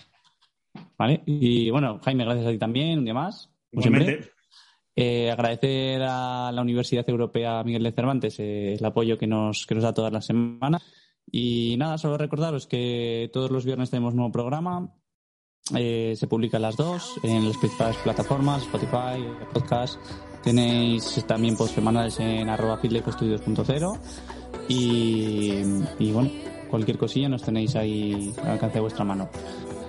¿Vale? 0.97 1.21
Y 1.25 1.69
bueno, 1.69 1.99
Jaime, 2.03 2.23
gracias 2.23 2.47
a 2.47 2.51
ti 2.51 2.57
también, 2.57 2.99
un 2.99 3.05
día 3.05 3.13
más. 3.13 3.49
siempre. 3.77 4.31
Eh, 4.95 5.29
agradecer 5.29 6.01
a 6.01 6.51
la 6.51 6.61
Universidad 6.61 7.07
Europea 7.07 7.63
Miguel 7.63 7.83
de 7.83 7.91
Cervantes 7.91 8.39
el 8.39 8.83
apoyo 8.83 9.15
que 9.17 9.27
nos, 9.27 9.67
que 9.67 9.75
nos 9.75 9.83
da 9.83 9.93
todas 9.93 10.13
las 10.13 10.25
semanas. 10.25 10.81
Y 11.29 11.75
nada, 11.77 11.97
solo 11.97 12.17
recordaros 12.17 12.67
que 12.67 13.29
todos 13.33 13.51
los 13.51 13.65
viernes 13.65 13.89
tenemos 13.89 14.15
nuevo 14.15 14.31
programa. 14.31 14.93
Eh, 15.75 16.15
se 16.17 16.27
publican 16.27 16.61
las 16.61 16.75
dos 16.75 17.19
en 17.23 17.47
las 17.47 17.57
principales 17.57 17.97
plataformas, 17.97 18.63
Spotify, 18.63 19.25
podcast. 19.53 19.99
Tenéis 20.43 21.23
también 21.27 21.57
post 21.57 21.75
semanales 21.75 22.19
en 22.19 22.49
arroba 22.49 22.77
feedlifestudios.0 22.77 23.99
y, 24.69 25.61
y 25.99 26.11
bueno, 26.11 26.29
cualquier 26.69 26.97
cosilla 26.97 27.27
nos 27.29 27.43
tenéis 27.43 27.75
ahí 27.75 28.33
al 28.43 28.51
alcance 28.51 28.75
de 28.75 28.81
vuestra 28.81 29.03
mano. 29.03 29.29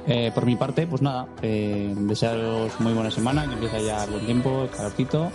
Eh, 0.06 0.32
por 0.34 0.46
mi 0.46 0.56
parte, 0.56 0.86
pues 0.86 1.02
nada, 1.02 1.28
eh, 1.42 1.94
desearos 1.94 2.80
muy 2.80 2.94
buena 2.94 3.10
semana, 3.10 3.46
que 3.46 3.52
empieza 3.52 3.78
ya 3.78 4.04
el 4.04 4.10
buen 4.10 4.24
tiempo, 4.24 4.62
el 4.62 4.70
calorcito. 4.70 5.30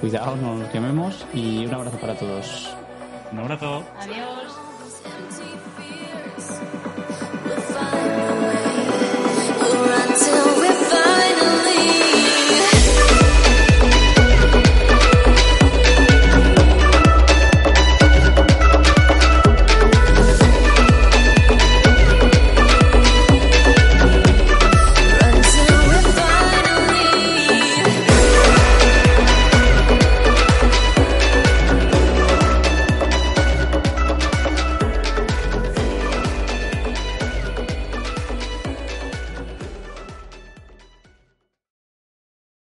Cuidaos, 0.00 0.40
no 0.40 0.56
nos 0.56 0.68
quememos 0.70 1.26
y 1.34 1.66
un 1.66 1.74
abrazo 1.74 1.98
para 1.98 2.16
todos. 2.16 2.74
Un 3.32 3.38
abrazo. 3.40 3.84
Adiós. 3.98 4.65